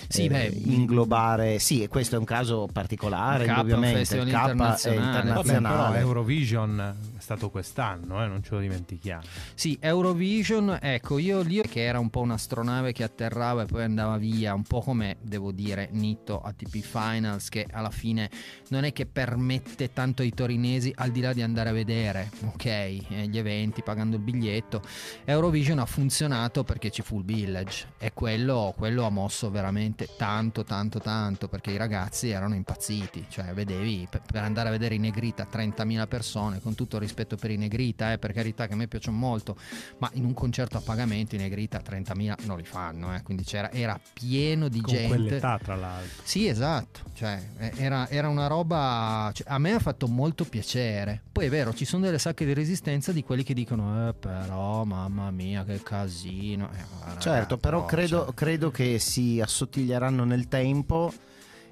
[0.08, 1.60] Sì, eh, beh, inglobare.
[1.60, 4.00] Sì, e questo è un caso particolare, K indubbiamente.
[4.00, 4.56] Il K è internazionale.
[4.56, 6.00] Vabbè, però internazionale.
[6.00, 9.24] Eurovision è stato quest'anno, eh, non ce lo dimentichiamo.
[9.54, 14.18] Sì, Eurovision, ecco, io lì che era un po' un'astronave che atterrava e poi andava
[14.18, 18.30] via, un po' come, devo dire, Nitto ATP Finals, che alla fine
[18.70, 22.66] non è che permette tanto ai torinesi, al di là di andare a vedere, ok,
[22.66, 24.82] eh, gli eventi, pagando il biglietto,
[25.26, 29.83] Eurovision ha funzionato perché ci fu il village e quello, quello ha mosso veramente
[30.18, 35.00] tanto, tanto, tanto, perché i ragazzi erano impazziti, cioè vedevi, per, andare a vedere i
[35.00, 38.76] Negrita 30.000 persone, con tutto il rispetto per i Negrita, eh, per carità che a
[38.76, 39.58] me piacciono molto,
[40.00, 43.72] ma in un concerto a pagamento i Negrita 30.000 non li fanno, eh, quindi c'era,
[43.72, 45.08] era pieno di Con gente.
[45.08, 46.24] quell'età, tra l'altro.
[46.24, 47.42] Sì, esatto, cioè,
[47.76, 51.22] era, era una roba, cioè, a me ha fatto molto piacere.
[51.34, 54.84] Poi è vero, ci sono delle sacche di resistenza di quelli che dicono, eh però,
[54.84, 56.70] mamma mia, che casino.
[56.72, 61.12] Eh, guarda, Certo, però credo, cioè, credo che si assottiglieranno nel tempo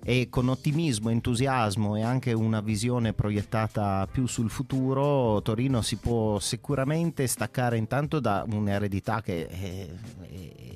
[0.04, 6.40] e con ottimismo, entusiasmo e anche una visione proiettata più sul futuro, Torino si può
[6.40, 9.90] sicuramente staccare intanto da un'eredità che è, è-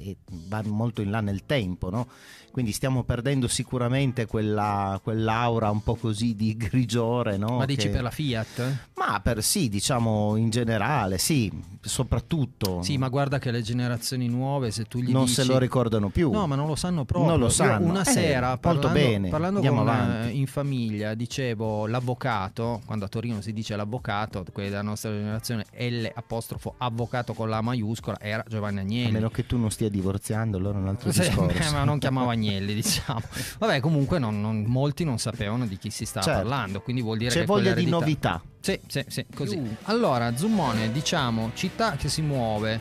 [0.08, 0.18] e
[0.48, 2.08] va molto in là nel tempo, no?
[2.56, 7.36] Quindi stiamo perdendo sicuramente quella, quell'aura un po' così di grigiore.
[7.36, 7.58] No?
[7.58, 7.90] Ma dici che...
[7.90, 8.78] per la Fiat?
[8.94, 12.82] Ma per sì, diciamo in generale, sì, soprattutto.
[12.82, 15.36] Sì, ma guarda che le generazioni nuove, se tu gli non dici...
[15.36, 16.32] se lo ricordano più.
[16.32, 17.30] No, ma non lo sanno proprio.
[17.32, 17.88] Non lo sanno.
[17.88, 19.30] Una Eh, sera, parlando, bene.
[19.30, 20.28] parlando Andiamo con, avanti.
[20.30, 25.66] eh, in famiglia, dicevo l'avvocato, quando a Torino si dice l'avvocato, quelli della nostra generazione,
[25.78, 29.12] L apostrofo avvocato con la maiuscola, era Giovanni A Agnelli.
[29.12, 31.74] meno che tu non stia divorziando, allora è un altro Sì, discorso.
[31.74, 33.22] ma non chiamava Agnelli, diciamo.
[33.60, 36.40] Vabbè, comunque non- non- molti non sapevano di chi si stava Certo.
[36.42, 38.42] parlando, quindi vuol dire C'è che voglia di novità.
[38.60, 39.62] Sì, sì, sì, così.
[39.84, 42.80] Allora, Zummone, diciamo, città che si muove.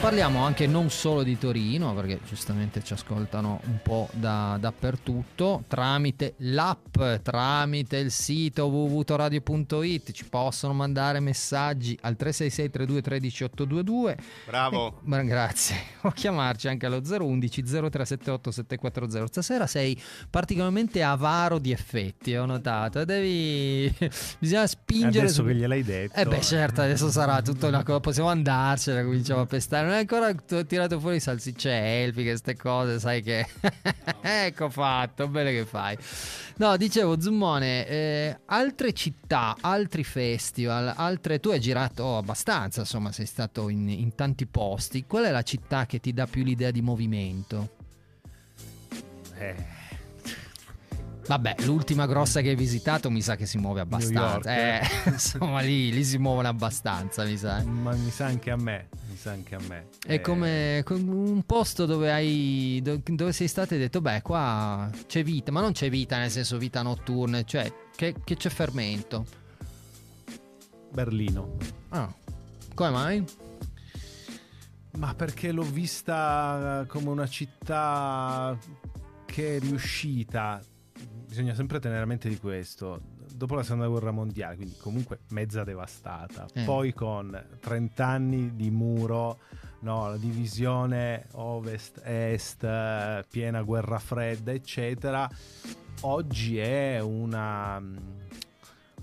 [0.00, 6.34] Parliamo anche non solo di Torino, perché giustamente ci ascoltano un po' da- dappertutto, tramite
[6.38, 14.98] l'app, tramite il sito www.radio.it, ci possono mandare messaggi al 366 32 13 822 Bravo.
[15.04, 15.90] ma grazie.
[16.04, 19.26] O chiamarci anche allo 011 0378 740.
[19.28, 19.96] Stasera sei
[20.28, 23.04] particolarmente avaro di effetti, ho notato.
[23.04, 23.88] Devi
[24.40, 26.18] bisogna spingere Adesso su che gliel'hai detto.
[26.18, 28.00] Eh beh, certo, adesso sarà tutta una cosa.
[28.00, 29.81] Possiamo andarcene, cominciamo a pestare.
[29.82, 31.70] Non è ancora t- tirato fuori salsicce
[32.02, 33.46] elfiche, queste cose, sai che.
[34.20, 35.96] ecco fatto, bene che fai.
[36.56, 41.40] No, dicevo, Zummone, eh, altre città, altri festival, altre.
[41.40, 45.04] Tu hai girato abbastanza, insomma, sei stato in, in tanti posti.
[45.06, 47.76] Qual è la città che ti dà più l'idea di movimento?
[49.38, 49.80] Eh,
[51.26, 54.54] Vabbè, l'ultima grossa che hai visitato mi sa che si muove York, abbastanza.
[54.54, 54.80] eh.
[54.80, 57.62] Eh, insomma, lì, lì si muovono abbastanza, mi sa.
[57.62, 58.88] ma mi sa anche a me.
[59.22, 59.86] Sa anche a me.
[60.04, 64.00] È Eh, come com- un posto dove hai do- dove sei stato e hai detto
[64.00, 68.36] beh qua c'è vita ma non c'è vita nel senso vita notturna cioè che, che
[68.36, 69.24] c'è fermento
[70.90, 71.56] Berlino.
[71.90, 72.12] ah.
[72.74, 73.24] come mai?
[74.98, 78.58] Ma perché l'ho vista come una città
[79.24, 80.60] che è riuscita.
[81.32, 83.00] Bisogna sempre tenere a mente di questo.
[83.34, 86.46] Dopo la seconda guerra mondiale, quindi comunque mezza devastata.
[86.52, 86.64] Eh.
[86.64, 89.38] Poi con 30 anni di muro,
[89.80, 95.26] no, la divisione ovest-est, piena guerra fredda, eccetera.
[96.02, 97.80] Oggi è una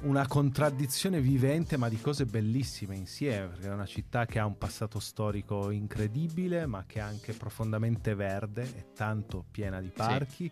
[0.02, 4.58] una contraddizione vivente ma di cose bellissime insieme perché è una città che ha un
[4.58, 10.50] passato storico incredibile ma che è anche profondamente verde e tanto piena di parchi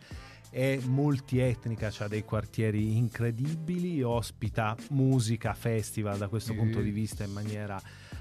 [0.50, 6.58] è multietnica, ha dei quartieri incredibili, ospita musica, festival da questo Mm.
[6.58, 7.80] punto di vista in maniera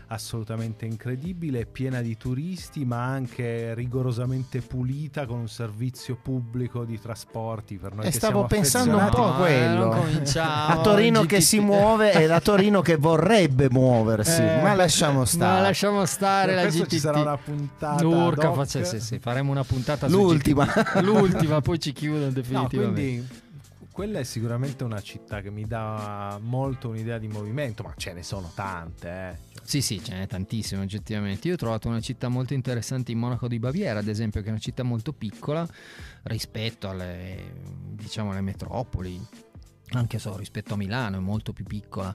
[0.09, 7.01] assolutamente incredibile, è piena di turisti ma anche rigorosamente pulita con un servizio pubblico di
[7.01, 10.05] trasporti per noi E che stavo siamo pensando un po' a non quello.
[10.39, 14.75] A Torino oggi che ti- si muove e da Torino che vorrebbe muoversi, Eh, ma
[14.75, 15.61] lasciamo ma stare.
[15.63, 19.65] lasciamo stare Per la GTT ci sarà una puntata Urca, faccia- sì, sì, faremo una
[19.65, 20.67] puntata L'ultima.
[21.01, 23.29] L'ultima poi ci chiudono No, definitivamente quindi
[23.91, 28.23] quella è sicuramente una città che mi dà molto un'idea di movimento, ma ce ne
[28.23, 29.46] sono tante, eh.
[29.67, 31.49] Sì, sì, ce n'è tantissimo oggettivamente.
[31.49, 34.51] Io ho trovato una città molto interessante in Monaco di Baviera, ad esempio, che è
[34.51, 35.69] una città molto piccola
[36.23, 37.53] rispetto alle,
[37.91, 39.21] diciamo, alle metropoli.
[39.91, 42.15] Anche so, rispetto a Milano è molto più piccola.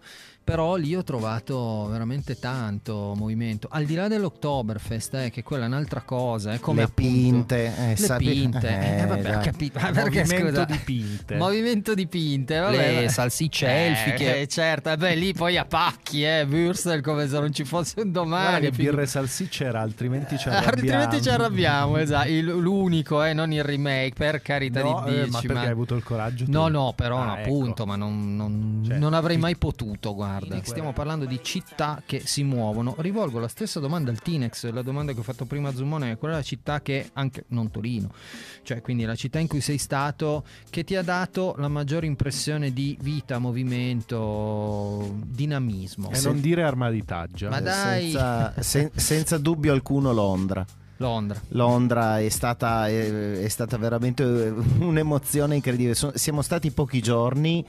[0.52, 3.68] Però lì ho trovato veramente tanto movimento.
[3.72, 6.52] Al di là dell'Oktoberfest, eh, che quella è un'altra cosa.
[6.52, 8.68] È come le appunto- pinte, eh, le sapi- pinte.
[8.68, 9.44] eh, Eh, vabbè, ho dai.
[9.44, 9.80] capito.
[9.80, 10.66] Ma perché, movimento scusa?
[10.66, 11.36] di pinte.
[11.38, 13.02] Movimento di pinte, vabbè.
[13.02, 14.42] Le salsicce Eh, elfiche.
[14.42, 18.02] eh, certo, eh, beh, lì poi a pacchi, eh, Würstel come se non ci fosse
[18.02, 18.60] un Guarda domani.
[18.62, 20.70] che birra e salsicce era, altrimenti ci arrabbiamo.
[20.72, 22.28] Altrimenti ci arrabbiamo, esatto.
[22.30, 25.32] Il- l'unico, eh, non il remake, per carità No, di eh, Dio.
[25.32, 26.44] ma perché man- hai avuto il coraggio?
[26.46, 26.52] tu?
[26.52, 27.42] No, no, però Ah, no, ecco.
[27.42, 30.41] appunto, ma non, non- Cioè, non avrei ti- mai potuto, guarda.
[30.64, 32.96] Stiamo parlando di città che si muovono.
[32.98, 36.32] Rivolgo la stessa domanda al Tinex, la domanda che ho fatto prima a Zumone, qual
[36.32, 38.12] è la città che, anche non Torino,
[38.64, 42.72] cioè quindi la città in cui sei stato, che ti ha dato la maggiore impressione
[42.74, 46.12] di vita, movimento, dinamismo?
[46.12, 47.50] E non dire armaditaggia.
[47.50, 48.12] Ma Eh, dai.
[48.12, 50.66] Senza, sen- senza dubbio alcuno Londra.
[50.98, 51.42] Londra.
[51.50, 55.96] Londra è stata, è, è stata veramente un'emozione incredibile.
[55.96, 57.66] So- siamo stati pochi giorni,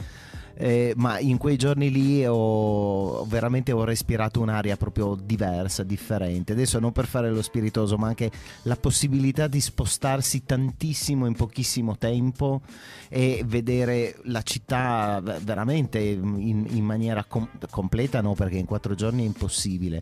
[0.55, 6.53] eh, ma in quei giorni lì ho veramente ho respirato un'aria proprio diversa, differente.
[6.53, 8.31] Adesso non per fare lo spiritoso, ma anche
[8.63, 12.63] la possibilità di spostarsi tantissimo in pochissimo tempo
[13.09, 19.23] e vedere la città veramente in, in maniera com- completa, no, perché in quattro giorni
[19.23, 20.01] è impossibile.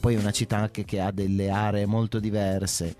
[0.00, 2.96] Poi è una città anche che ha delle aree molto diverse.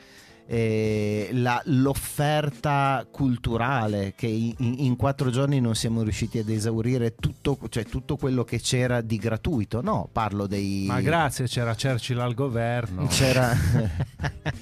[0.53, 7.57] Eh, la- l'offerta culturale che in, in quattro giorni non siamo riusciti ad esaurire tutto,
[7.69, 9.81] cioè tutto quello che c'era di gratuito.
[9.81, 10.87] No, parlo dei...
[10.89, 13.07] Ma grazie, c'era Churchill al governo.
[13.07, 13.57] C'era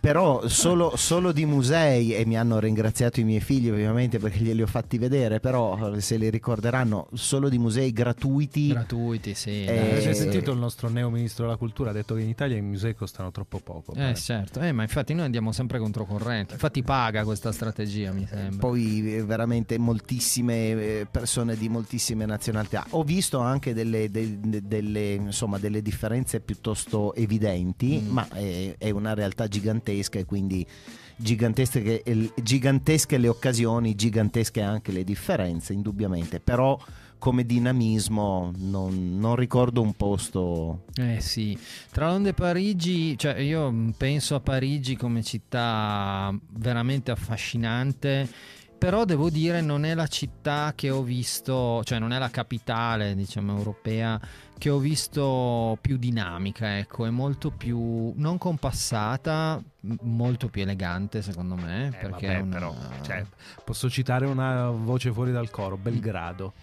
[0.00, 4.62] però solo, solo di musei e mi hanno ringraziato i miei figli ovviamente perché glieli
[4.62, 9.64] ho fatti vedere però se li ricorderanno solo di musei gratuiti Gratuiti, sì.
[9.64, 9.78] Eh.
[9.78, 12.62] Avete Eh, sentito il nostro neo ministro della cultura ha detto che in Italia i
[12.62, 13.94] musei costano troppo poco.
[13.94, 16.54] Eh certo, eh, ma infatti noi andiamo sempre controcorrente.
[16.54, 18.58] Infatti paga questa strategia, mi sembra.
[18.58, 24.62] poi eh, veramente moltissime eh, persone di moltissime nazionalità ho visto anche delle, de- de-
[24.66, 28.08] delle, insomma, delle differenze piuttosto evidenti Mm.
[28.10, 30.66] ma è, è una realtà gigantesca e quindi
[31.16, 32.02] gigantesche,
[32.42, 36.78] gigantesche le occasioni gigantesche anche le differenze indubbiamente però
[37.20, 40.86] come dinamismo non, non ricordo un posto.
[40.96, 41.56] Eh sì,
[41.92, 48.28] tra Londra e Parigi, cioè io penso a Parigi come città veramente affascinante,
[48.80, 53.14] però devo dire non è la città che ho visto, cioè non è la capitale,
[53.14, 54.18] diciamo, europea
[54.56, 59.62] che ho visto più dinamica, ecco, è molto più non compassata,
[60.02, 63.24] molto più elegante secondo me, Eh, perché vabbè, è una- però, cioè,
[63.64, 66.54] posso citare una voce fuori dal coro, Belgrado.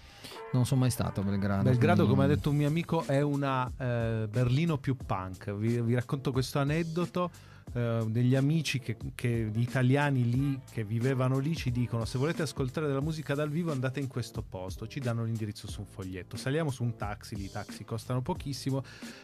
[0.52, 1.62] non sono mai stato a Belgrado.
[1.62, 5.52] Belgrado, quindi- come ha detto un mio amico, è una eh, Berlino più punk.
[5.52, 7.30] Vi, vi racconto questo aneddoto.
[7.74, 12.86] Eh, degli amici che, che- italiani lì che vivevano lì ci dicono se volete ascoltare
[12.86, 14.86] della musica dal vivo andate in questo posto.
[14.86, 16.36] Ci danno l'indirizzo su un foglietto.
[16.36, 18.82] Saliamo su un taxi lì i taxi costano pochissimo.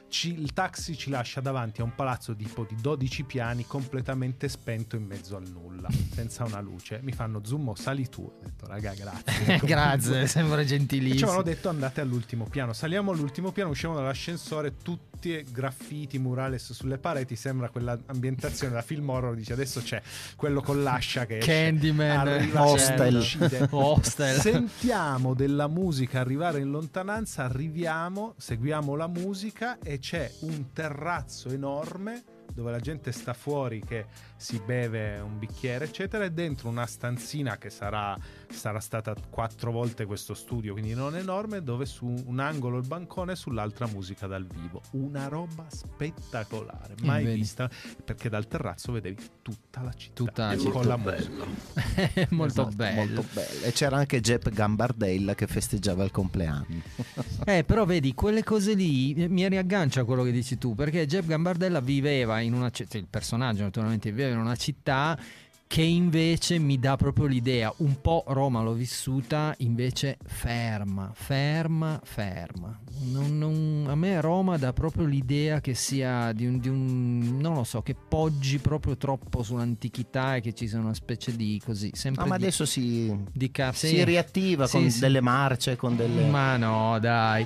[0.09, 4.97] Ci- il taxi ci lascia davanti a un palazzo tipo di 12 piani completamente spento
[4.97, 7.01] in mezzo al nulla senza una luce.
[7.03, 8.23] Mi fanno zoom sali tu.
[8.23, 9.59] Ho detto raga grazie.
[9.75, 11.27] Grazie, sembra e ci gentilissimo.
[11.31, 12.73] avevano detto andate all'ultimo piano.
[12.73, 14.77] Saliamo all'ultimo piano, usciamo dall'ascensore,
[15.25, 17.35] tutti graffiti, murales sulle pareti.
[17.35, 19.35] Sembra quell'ambientazione da film horror.
[19.35, 20.03] Dice adesso c'è
[20.37, 23.25] quello con l'ascia che esce, Candyman, arriva, Hostel.
[23.71, 24.41] Hostel.
[24.41, 32.23] Sentiamo della musica arrivare in lontananza, arriviamo, seguiamo la musica e c'è un terrazzo enorme
[32.53, 34.07] dove la gente sta fuori che
[34.45, 38.15] si beve un bicchiere eccetera e dentro una stanzina che sarà,
[38.51, 43.33] sarà stata quattro volte questo studio quindi non enorme dove su un angolo il bancone
[43.33, 47.39] e sull'altra musica dal vivo una roba spettacolare mai vedi.
[47.41, 47.71] vista
[48.05, 50.83] perché dal terrazzo vedevi tutta la città Tutta la con città.
[50.85, 52.97] la musica molto Esatto, bello.
[52.97, 56.67] molto bello e c'era anche Jep Gambardella che festeggiava il compleanno
[57.47, 61.07] Eh, però vedi, quelle cose lì eh, mi riaggancia a quello che dici tu, perché
[61.07, 65.19] Jeff Gambardella viveva in una città, il personaggio naturalmente viveva in una città
[65.67, 72.79] che invece mi dà proprio l'idea, un po' Roma l'ho vissuta, invece ferma, ferma, ferma.
[73.11, 77.55] Non- non- a me Roma dà proprio l'idea che sia di un, di un- non
[77.55, 81.91] lo so, che poggi proprio troppo sull'antichità e che ci sia una specie di così,
[81.95, 84.05] sempre Ah, ma di, adesso si, di ca- si sì.
[84.05, 85.01] riattiva Sì, con sì.
[85.01, 86.29] delle marce, con delle...
[86.29, 87.45] Ma no, dai.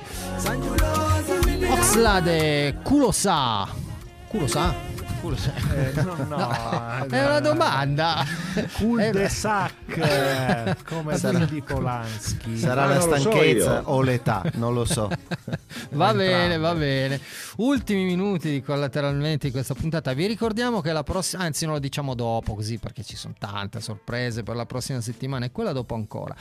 [1.71, 3.67] Oxlade, culo sa.
[4.29, 4.75] Culo sa?
[5.21, 5.53] Culo sa.
[5.75, 8.25] Eh, no, no, È una domanda.
[8.77, 13.83] Cul Eh, de sac eh, come Sarà- di Polanski Sarà la so stanchezza io.
[13.87, 15.09] o l'età, non lo so.
[15.91, 17.21] Va bene, va bene.
[17.57, 20.13] Ultimi minuti di collateralmente di questa puntata.
[20.13, 23.81] Vi ricordiamo che la prossima, anzi, non lo diciamo dopo così perché ci sono tante
[23.81, 26.35] sorprese per la prossima settimana e quella dopo ancora.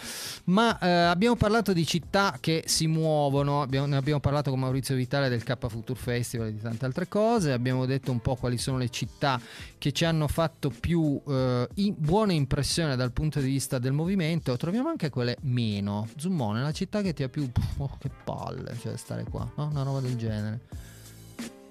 [0.46, 3.62] Ma eh, abbiamo parlato di città che si muovono.
[3.62, 7.08] Abbiamo, ne abbiamo parlato con Maurizio Vitale del K Future Festival e di tante altre
[7.08, 7.52] cose.
[7.54, 9.40] Abbiamo detto un po' quali sono le città
[9.78, 14.58] che ci hanno fatto più eh, in- buone impressioni dal punto di vista del movimento.
[14.58, 16.08] Troviamo anche quelle meno.
[16.18, 17.50] Zummone, la città che ti ha più.
[17.78, 19.68] Oh, che palle, cioè stare qua, no?
[19.68, 20.60] Una roba del genere.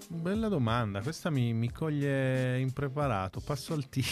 [0.09, 3.41] Bella domanda, questa mi, mi coglie impreparato.
[3.41, 4.07] Passo al tiro.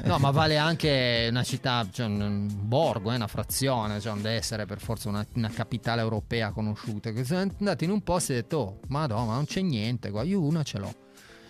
[0.04, 4.36] No, ma vale anche una città, cioè un, borgo, eh, una frazione, cioè non deve
[4.36, 7.10] essere per forza una, una capitale europea conosciuta.
[7.10, 10.10] Che siete andati in un posto e avete detto, oh, madonna, ma non c'è niente
[10.10, 10.94] qua, io una ce l'ho.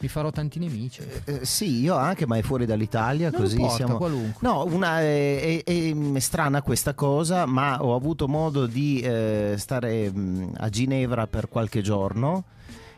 [0.01, 1.03] Mi farò tanti nemici.
[1.25, 3.97] Eh, sì, io anche, ma è fuori dall'Italia, Non così importa, siamo...
[3.99, 4.49] qualunque.
[4.49, 10.11] No, una, è, è- è strana questa cosa, ma ho avuto modo di eh, stare
[10.11, 12.45] mh, a Ginevra per qualche giorno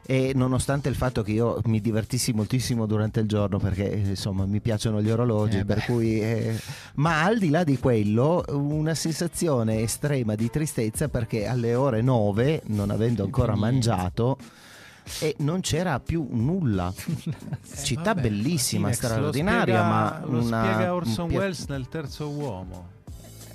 [0.04, 4.44] e nonostante il fatto che io mi divertissi moltissimo durante il giorno perché eh, insomma
[4.46, 6.60] mi piacciono gli orologi, Eh per cui, eh,
[6.94, 12.62] ma al di là di quello una sensazione estrema di tristezza perché alle ore 9,
[12.66, 14.36] non avendo ancora mangiato,
[15.20, 16.92] e non c'era più nulla.
[17.84, 22.28] Città Eh, Vabbè, bellissima, lo straordinaria, ma lo una, spiega Orson pia- Welles nel terzo
[22.28, 22.90] uomo.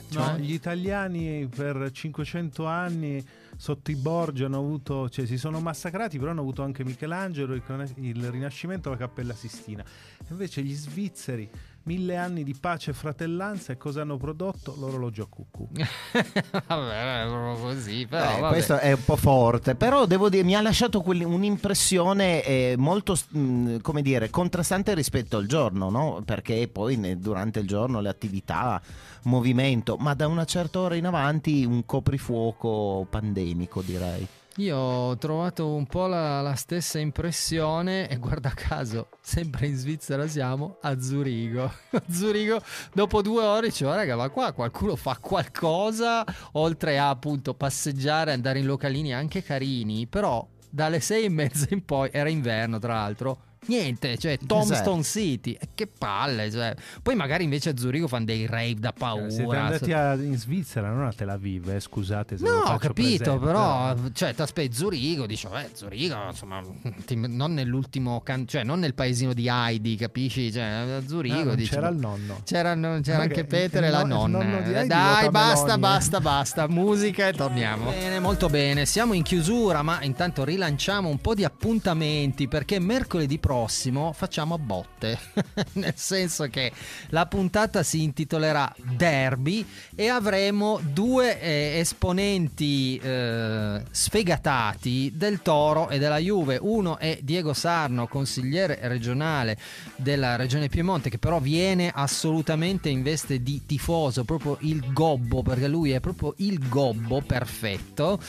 [0.10, 0.32] Cioè?
[0.32, 3.26] No, gli italiani per 500 anni
[3.58, 7.64] sotto i Borgi hanno avuto, cioè si sono massacrati, però hanno avuto anche Michelangelo, il,
[7.96, 9.84] il Rinascimento, la Cappella Sistina.
[10.30, 11.50] Invece gli svizzeri
[11.88, 14.76] mille anni di pace e fratellanza e cosa hanno prodotto?
[14.78, 15.68] L'orologio a cucù.
[15.72, 18.06] vabbè, è proprio così.
[18.08, 18.52] Però, Eh, vabbè.
[18.54, 23.78] questo è un po' forte, però devo dire, mi ha lasciato un'impressione eh, molto, mh,
[23.82, 26.22] come dire, contrastante rispetto al giorno, no?
[26.26, 28.82] Perché poi ne- durante il giorno le attività,
[29.24, 34.28] movimento, ma da una certa ora in avanti un coprifuoco pandemico, direi.
[34.60, 40.28] Io ho trovato un po' la, la stessa impressione e guarda caso, sempre in Svizzera
[40.28, 41.66] siamo, a Zurigo.
[41.92, 42.60] A Zurigo,
[42.92, 48.58] dopo due ore dicevo, raga, ma qua qualcuno fa qualcosa, oltre a appunto passeggiare, andare
[48.58, 53.47] in localini anche carini, però dalle sei e mezza in poi, era inverno tra l'altro,
[53.68, 56.74] niente, cioè Tombstone City, e che palle, cioè.
[57.02, 59.30] Poi magari invece a Zurigo fanno dei rave da paura.
[59.30, 63.24] Siete andati a- in Svizzera, non a Tel Aviv, eh, scusate se No, ho capito,
[63.24, 66.62] presente, però, cioè, ti aspetti Zurigo, dici, eh, Zurigo, insomma,
[67.06, 70.52] ti- non nell'ultimo, can- cioè, non nel paesino di Heidi, capisci?
[70.52, 72.42] Cioè, a Zurigo, Ah, non dici, c'era il nonno.
[72.44, 74.44] C'era, no, c'era anche che- Peter e la no- il nonna.
[74.44, 75.78] nonno di Heidi Dai, basta, eh.
[75.78, 76.68] basta, basta.
[76.68, 77.90] Musica e torniamo.
[77.90, 78.86] Bene, molto bene.
[78.86, 84.58] Siamo in chiusura, ma intanto rilanciamo un po' di appuntamenti perché mercoledì prossimo facciamo a
[84.58, 85.18] botte.
[85.80, 86.70] Nel senso che
[87.12, 95.98] la puntata si intitolerà Derby e avremo due eh, esponenti eh, sfegatati del Toro e
[95.98, 96.58] della Juve.
[96.60, 99.58] Uno è Diego Sarno, consigliere regionale
[99.96, 105.70] della regione Piemonte, che però viene assolutamente in veste di tifoso, proprio il gobbo, perché
[105.70, 108.20] lui è proprio il gobbo perfetto.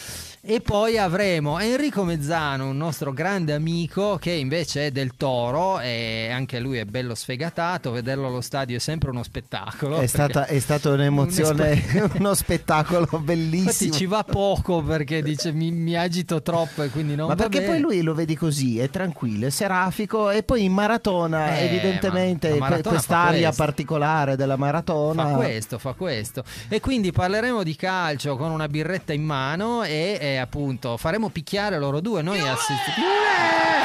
[0.41, 6.31] E poi avremo Enrico Mezzano, un nostro grande amico che invece è del Toro e
[6.33, 9.99] anche lui è bello sfegatato, vederlo allo stadio è sempre uno spettacolo.
[9.99, 11.83] È, stata, è stata un'emozione,
[12.19, 13.95] uno spettacolo Infatti bellissimo.
[13.95, 17.73] ci va poco perché dice mi, mi agito troppo e quindi non Ma perché bene.
[17.73, 22.51] poi lui lo vedi così, è tranquillo, è serafico e poi in maratona Eh, evidentemente
[22.51, 26.45] ma maratona quest'aria particolare della maratona Fa questo, fa questo.
[26.69, 31.79] E quindi parleremo di calcio con una birretta in mano e, e appunto faremo picchiare
[31.79, 32.23] loro due.
[32.23, 33.07] Noi assistiamo.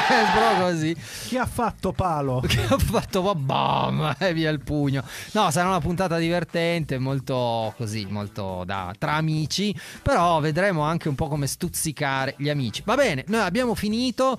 [0.34, 0.96] Proprio così.
[1.26, 2.40] Chi ha fatto palo?
[2.46, 5.02] Che ha fatto bam e via il pugno.
[5.32, 9.74] No, sarà una puntata divertente, molto così, molto da tra amici.
[10.02, 12.82] Però vedremo anche un po' come stuzzicare gli amici.
[12.84, 14.38] Va bene, noi abbiamo finito.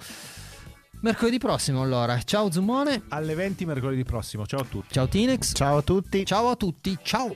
[1.01, 2.19] Mercoledì prossimo allora.
[2.23, 3.03] Ciao Zumone.
[3.09, 4.45] Alle 20 mercoledì prossimo.
[4.47, 4.93] Ciao a tutti.
[4.93, 5.51] Ciao Tinex.
[5.53, 6.26] Ciao a tutti.
[6.26, 6.97] Ciao a tutti.
[7.03, 7.36] Ciao.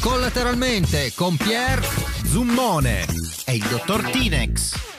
[0.00, 1.80] Collateralmente con Pier
[2.24, 3.04] Zummone.
[3.44, 4.97] È il dottor Tinex.